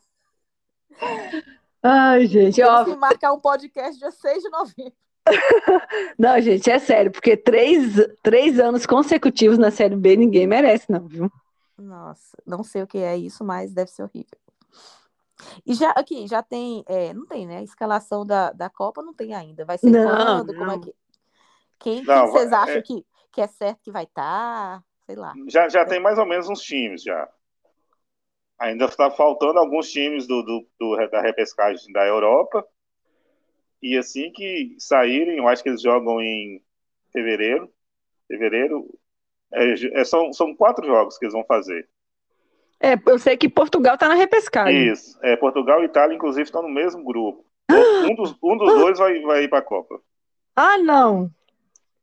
[1.82, 4.92] Ai, gente, ó, marcar um podcast dia 6 de novembro.
[6.18, 11.06] não, gente, é sério, porque três, três anos consecutivos na Série B ninguém merece, não,
[11.06, 11.30] viu?
[11.76, 14.38] Nossa, não sei o que é isso, mas deve ser horrível.
[15.64, 17.62] E já aqui, já tem, é, não tem, né?
[17.62, 19.64] Escalação da, da Copa não tem ainda.
[19.64, 20.52] Vai ser Não, quando?
[20.54, 20.80] Como é não.
[20.80, 20.94] que.
[21.78, 24.82] Quem, Não, quem vocês vai- acham é- que, que é certo que vai estar?
[25.06, 25.32] Sei lá.
[25.46, 27.28] Já, já tem mais ou menos uns times já.
[28.58, 32.66] Ainda está faltando alguns times do, do, do- da repescagem da Europa.
[33.82, 36.62] E assim que saírem, eu acho que eles jogam em
[37.12, 37.70] fevereiro.
[38.26, 38.88] Fevereiro.
[39.52, 41.88] é, é, são, são quatro jogos que eles vão fazer.
[42.80, 44.88] É, eu sei que Portugal tá na repescagem.
[44.92, 45.18] Isso.
[45.22, 47.44] É, Portugal e Itália, inclusive, estão no mesmo grupo.
[48.10, 50.00] Um dos, um dos dois vai, vai ir para a Copa.
[50.56, 51.30] Ah, não.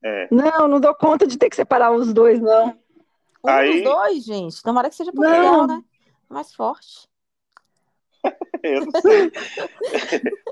[0.04, 0.28] É.
[0.32, 2.78] Não, não dou conta de ter que separar os dois, não.
[3.44, 4.62] Um Aí- dos dois, gente.
[4.62, 5.68] Tomara que seja Portugal, Não.
[5.68, 5.84] né?
[6.30, 7.08] Mais forte.
[8.64, 9.32] Eu não sei.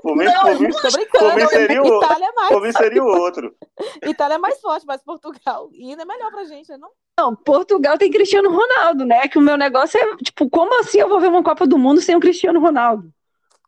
[0.02, 1.24] por mim, Não, por mim, Tô brincando.
[1.24, 3.56] por mim seria o, Itália é mais, por mim seria o outro.
[4.04, 6.78] Itália é mais forte, mas Portugal ainda é melhor pra gente, né?
[6.78, 6.90] Não?
[7.18, 9.26] Não, Portugal tem Cristiano Ronaldo, né?
[9.28, 12.00] Que o meu negócio é, tipo, como assim eu vou ver uma Copa do Mundo
[12.00, 13.12] sem o Cristiano Ronaldo?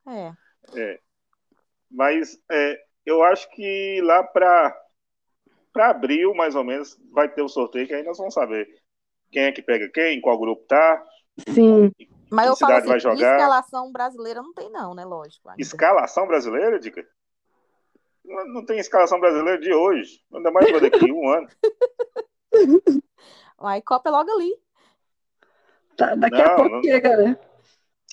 [0.06, 0.32] É.
[0.74, 1.00] É.
[1.90, 4.76] Mas é, eu acho que lá para
[5.72, 8.66] para abril, mais ou menos, vai ter o sorteio, que aí nós vamos saber
[9.30, 11.04] quem é que pega quem, em qual grupo tá.
[11.50, 11.92] Sim.
[12.30, 13.36] Mas Que eu falo cidade assim, vai jogar?
[13.36, 15.04] escalação brasileira não tem não, né?
[15.04, 15.48] Lógico.
[15.48, 15.62] ainda.
[15.62, 17.06] Escalação brasileira, Dica?
[18.24, 20.20] Não, não tem escalação brasileira de hoje.
[20.34, 21.48] Ainda mais pra daqui um ano.
[23.58, 24.58] Aí Copa é logo ali.
[25.96, 27.38] Tá, daqui a Não, pouco não- chega, né?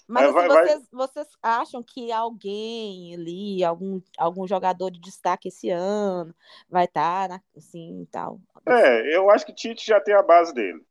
[0.07, 5.47] Mas Vai- assim, vai- vocês, vocês acham que alguém ali, algum, algum jogador de destaque
[5.47, 6.35] esse ano
[6.69, 8.39] vai estar assim e tal?
[8.65, 10.85] É, eu acho que Tite já tem a base dele.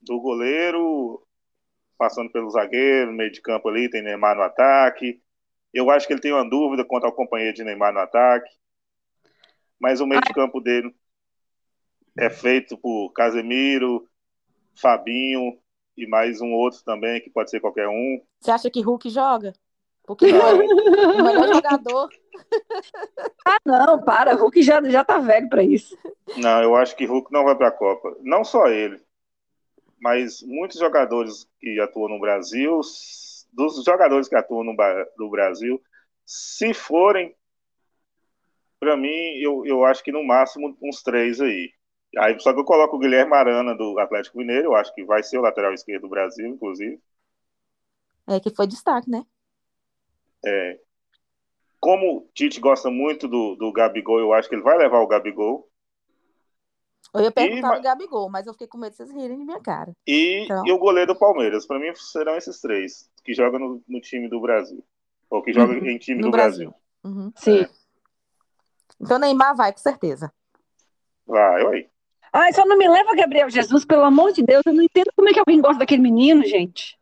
[0.00, 1.24] Do goleiro,
[2.02, 5.22] passando pelo zagueiro, meio de campo ali, tem Neymar no ataque.
[5.72, 8.50] Eu acho que ele tem uma dúvida quanto ao companheiro de Neymar no ataque.
[9.78, 10.92] Mas o meio de campo dele
[12.18, 14.08] é feito por Casemiro,
[14.74, 15.56] Fabinho
[15.96, 18.20] e mais um outro também, que pode ser qualquer um.
[18.40, 19.52] Você acha que Hulk joga?
[20.04, 20.54] Porque ele é
[21.20, 22.08] o melhor jogador.
[23.44, 24.34] Ah, não, para.
[24.34, 25.96] Hulk já, já tá velho pra isso.
[26.36, 28.16] Não, eu acho que Hulk não vai para a Copa.
[28.20, 29.00] Não só ele,
[30.02, 32.80] mas muitos jogadores que atuam no Brasil,
[33.52, 34.74] dos jogadores que atuam no,
[35.16, 35.80] no Brasil,
[36.26, 37.36] se forem,
[38.80, 41.70] para mim, eu, eu acho que no máximo uns três aí.
[42.18, 45.22] Aí só que eu coloco o Guilherme Arana do Atlético Mineiro, eu acho que vai
[45.22, 47.00] ser o lateral esquerdo do Brasil, inclusive.
[48.26, 49.24] É que foi destaque, né?
[50.44, 50.80] É,
[51.78, 55.06] como o Tite gosta muito do, do Gabigol, eu acho que ele vai levar o
[55.06, 55.68] Gabigol.
[57.14, 59.44] Eu ia perguntar ma- do Gabigol, mas eu fiquei com medo de vocês rirem de
[59.44, 59.92] minha cara.
[60.06, 60.66] E, Então.
[60.66, 61.66] e o goleiro do Palmeiras.
[61.66, 64.82] Para mim serão esses três que jogam no, no time do Brasil.
[65.28, 65.86] Ou que jogam Uhum.
[65.86, 66.70] em time No do Brasil.
[66.70, 67.20] Brasil.
[67.22, 67.32] Uhum.
[67.36, 67.66] Sim.
[69.00, 70.32] Então Neymar vai, com certeza.
[71.26, 71.88] Vai, oi.
[72.32, 74.62] Ai, só não me leva Gabriel Jesus, pelo amor de Deus.
[74.64, 76.98] Eu não entendo como é que alguém gosta daquele menino, gente.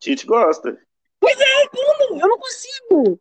[0.00, 0.76] Tite gosta.
[1.22, 3.20] Eu não consigo.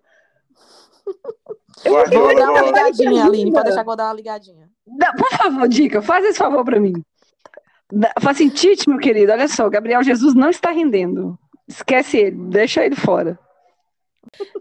[1.86, 3.52] Eu Vou dar uma ligadinha, Aline.
[3.52, 4.70] Pode deixar que eu vou dar uma ligadinha.
[4.86, 6.94] Dá- por favor, Dica, faz esse favor pra mim.
[8.20, 11.38] Fala assim, Tite, meu querido, olha só, Gabriel Jesus não está rendendo.
[11.68, 13.40] Esquece ele, deixa ele fora.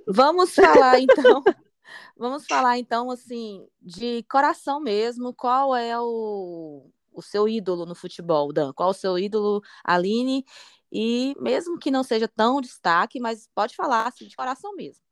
[0.07, 1.43] Vamos falar então.
[2.17, 5.35] Vamos falar então assim de coração mesmo.
[5.35, 8.73] Qual é o, o seu ídolo no futebol, Dan?
[8.73, 10.45] Qual o seu ídolo, Aline?
[10.91, 15.03] E mesmo que não seja tão destaque, mas pode falar assim, de coração mesmo.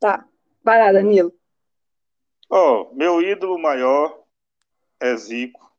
[0.00, 0.26] Tá,
[0.64, 1.32] vai lá, Danilo.
[2.48, 4.18] Ó, meu ídolo maior
[5.00, 5.70] é Zico.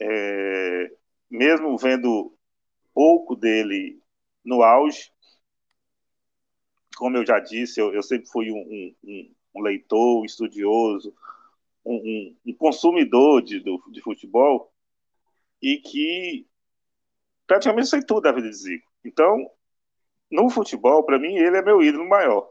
[0.00, 0.90] É,
[1.30, 2.34] mesmo vendo
[2.94, 4.00] pouco dele
[4.44, 5.10] no auge,
[6.96, 8.56] como eu já disse, eu, eu sempre fui um,
[9.04, 11.14] um- um- leitor, um estudioso,
[11.84, 14.72] um, um- um consumidor de, do- de futebol
[15.62, 16.46] e que
[17.46, 18.90] praticamente sei tudo da vida de Zico.
[19.04, 19.50] Então,
[20.30, 22.50] no futebol, para mim, ele é meu ídolo maior.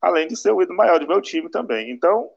[0.00, 1.90] Além de ser o ídolo maior do meu time também.
[1.90, 2.30] Então,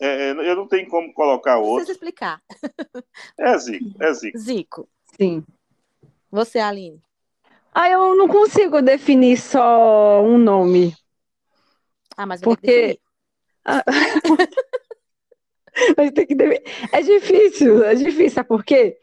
[0.00, 1.76] é, eu não tenho como colocar outro.
[1.76, 2.42] precisa explicar.
[3.38, 4.38] É Zico, é Zico.
[4.38, 5.44] Zico, Sim.
[6.30, 7.02] você, Aline.
[7.72, 10.94] Ah, eu não consigo definir só um nome.
[12.16, 13.00] Ah, mas Porque-.
[15.96, 16.62] Mas tem que definir.
[16.92, 18.96] É difícil, é difícil, sabe por quê?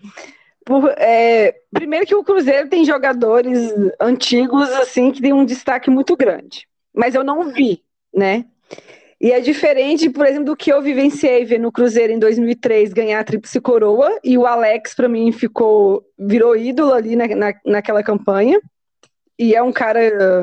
[0.63, 6.15] Por, é, primeiro que o Cruzeiro tem jogadores antigos, assim, que tem um destaque muito
[6.15, 6.67] grande.
[6.93, 7.83] Mas eu não vi,
[8.13, 8.45] né?
[9.21, 13.19] E é diferente, por exemplo, do que eu vivenciei ver no Cruzeiro em 2003 ganhar
[13.19, 18.01] a Tríplice Coroa, e o Alex, para mim, ficou, virou ídolo ali na, na, naquela
[18.01, 18.59] campanha.
[19.37, 19.99] E é um cara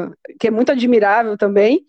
[0.06, 1.80] uh, que é muito admirável também.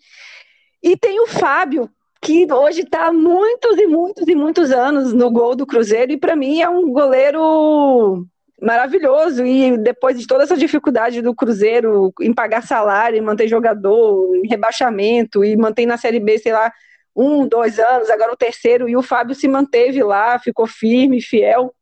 [0.82, 1.88] E tem o Fábio,
[2.20, 6.18] que hoje está há muitos e muitos e muitos anos no gol do Cruzeiro, e
[6.18, 8.26] para mim é um goleiro
[8.60, 9.44] maravilhoso.
[9.44, 14.48] E depois de toda essa dificuldade do Cruzeiro em pagar salário, em manter jogador, em
[14.48, 16.72] rebaixamento, e manter na Série B, sei lá,
[17.14, 21.74] um, dois anos, agora o terceiro, e o Fábio se manteve lá, ficou firme, fiel.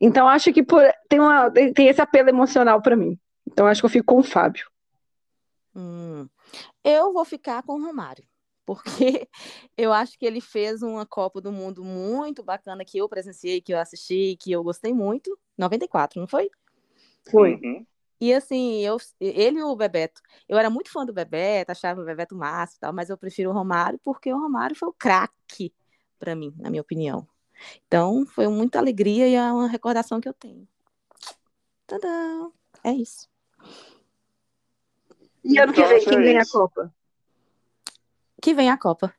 [0.00, 3.18] Então acho que por- tem, uma, tem, esse apelo emocional para mim.
[3.46, 4.66] Então acho que eu fico com o Fábio.
[5.74, 6.28] Hum,
[6.84, 8.24] eu vou ficar com o Romário,
[8.64, 9.28] porque
[9.76, 13.72] eu acho que ele fez uma Copa do Mundo muito bacana que eu presenciei, que
[13.72, 15.38] eu assisti, que eu gostei muito.
[15.56, 16.50] 94, não foi?
[17.30, 17.54] Foi.
[17.54, 17.86] Uhum.
[18.20, 20.20] E assim, eu, ele e o Bebeto.
[20.48, 23.50] Eu era muito fã do Bebeto, achava o Bebeto massa e tal, mas eu prefiro
[23.50, 25.74] o Romário porque o Romário foi o craque
[26.18, 27.26] para mim, na minha opinião.
[27.86, 30.66] Então, foi muita alegria e é uma recordação que eu tenho.
[31.86, 32.50] Tadã!
[32.82, 33.28] É isso.
[35.44, 36.46] E ano que Então, vem, acho quem é ganha a.
[36.46, 36.94] Copa?
[38.44, 39.10] Que vem a Copa.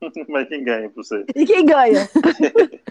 [0.26, 1.26] Mas quem ganha pra você?
[1.36, 2.08] E quem ganha?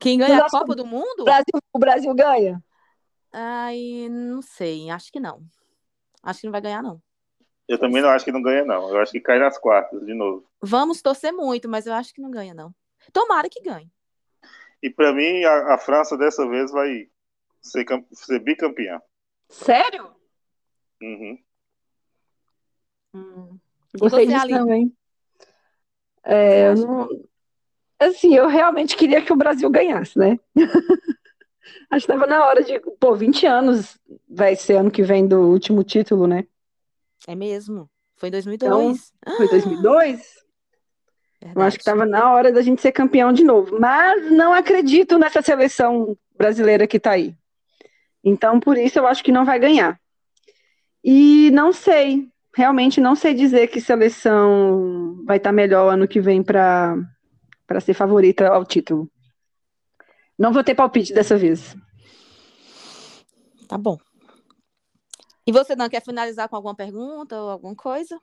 [0.00, 1.20] Quem ganha a Copa do Mundo?
[1.20, 2.64] O Brasil, o Brasil ganha?
[3.32, 5.40] Ai, não sei, acho que não.
[6.20, 7.00] Acho que não vai ganhar, não.
[7.68, 8.88] Eu também não acho que não ganha, não.
[8.88, 10.44] Eu acho que cai nas quartas de novo.
[10.60, 12.74] Vamos torcer muito, mas eu acho que não ganha, não.
[13.12, 13.88] Tomara que ganhe.
[14.82, 17.08] E para mim, a, a França dessa vez vai,
[17.62, 19.00] ser, ser bicampeã.
[19.48, 20.12] Sério?
[21.00, 21.38] Uhum.
[23.14, 23.60] Hum,
[23.98, 24.92] gostei você, disso também.
[26.24, 27.08] É, eu não-
[27.98, 30.38] Assim, eu realmente queria que o Brasil ganhasse, né?
[31.90, 32.78] Acho que estava na hora de.
[32.98, 36.44] Pô, 20 anos vai ser ano que vem do último título, né?
[37.26, 37.88] É mesmo.
[38.16, 39.12] Foi em 2002.
[39.36, 40.44] Foi 2002?
[41.54, 42.04] Eu acho que Verdade.
[42.04, 43.78] estava na hora da gente ser campeão de novo.
[43.78, 47.34] Mas não acredito nessa seleção brasileira que está aí.
[48.22, 50.00] Então, por isso, eu acho que não vai ganhar.
[51.02, 56.42] E não sei, realmente não sei dizer que seleção vai estar melhor ano que vem
[56.42, 56.96] para
[57.66, 59.10] para ser favorita ao título.
[60.38, 61.74] Não vou ter palpite dessa vez.
[63.66, 63.96] Tá bom.
[65.46, 68.18] E você, Dan, quer finalizar com alguma pergunta ou alguma coisa?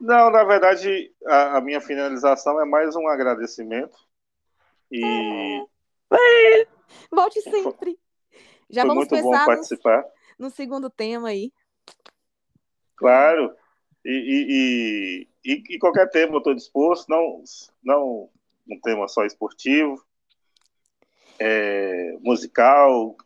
[0.00, 3.96] Não, na verdade, a, a minha finalização é mais um agradecimento.
[4.90, 5.64] E
[7.10, 7.98] Volte sempre.
[8.70, 10.04] Já foi vamos muito bom pensar no, participar.
[10.38, 11.52] no segundo tema aí.
[12.96, 13.52] Claro.
[14.04, 17.42] E, e, e, e- qualquer tema eu estou disposto, não,
[17.82, 18.28] não
[18.68, 20.02] um tema só esportivo,
[21.38, 23.16] é, musical,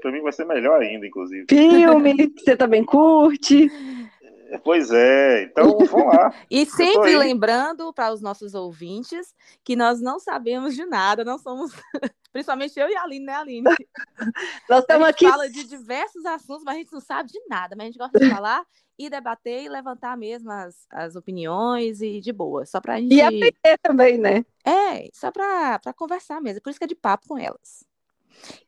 [0.00, 1.46] para mim vai ser melhor ainda, inclusive.
[1.48, 3.70] Filme, você também curte.
[4.62, 6.32] Pois é, então vamos lá.
[6.50, 9.34] E sempre lembrando para os nossos ouvintes
[9.64, 11.72] que nós não sabemos de nada, não somos.
[12.32, 13.64] Principalmente eu e a Aline, né, Aline?
[14.68, 15.28] Nós A estamos gente aqui.
[15.28, 17.74] fala de diversos assuntos, mas a gente não sabe de nada.
[17.74, 18.62] Mas a gente gosta de falar
[18.98, 22.66] e debater e levantar mesmo as, as opiniões e de boa.
[22.66, 23.14] Só pra gente.
[23.14, 24.44] E aprender também, né?
[24.62, 26.60] É, só para conversar mesmo.
[26.60, 27.84] Por isso que é de papo com elas.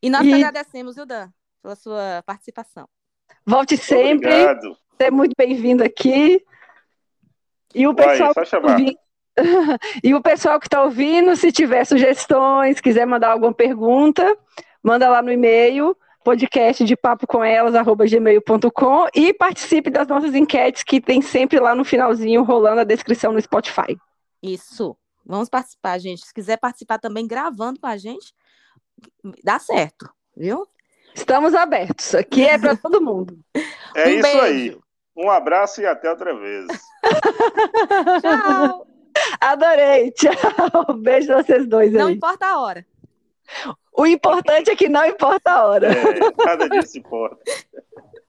[0.01, 1.29] E nós E- agradecemos, viu, Dan,
[1.63, 2.89] pela sua participação.
[3.45, 4.29] Volte sempre.
[4.33, 4.79] Obrigado.
[4.99, 6.45] Você é muito bem-vindo aqui.
[7.73, 8.99] E o Vai, pessoal só que tá ouvindo-
[10.03, 14.37] e o pessoal que está ouvindo, se tiver sugestões, quiser mandar alguma pergunta,
[14.83, 17.73] manda lá no e-mail podcast de papo com elas,
[18.11, 23.33] gmail.com e participe das nossas enquetes que tem sempre lá no finalzinho rolando a descrição
[23.33, 23.97] no Spotify.
[24.43, 24.97] Isso.
[25.25, 26.27] Vamos participar, gente.
[26.27, 28.35] Se quiser participar também gravando com a gente,
[29.45, 30.67] dá certo, viu?
[31.15, 32.15] Estamos abertos.
[32.15, 33.39] Aqui é para todo mundo.
[33.95, 34.41] É um isso beijo.
[34.41, 34.79] aí.
[35.19, 36.67] Um abraço e até outra vez.
[38.23, 38.87] Tchau.
[39.41, 40.13] Adorei.
[40.13, 40.95] Tchau.
[41.03, 42.15] Beijo a vocês dois Não aí.
[42.15, 42.87] importa a hora.
[43.93, 45.89] O importante é que não importa a hora.
[45.89, 47.39] É, nada disso importa.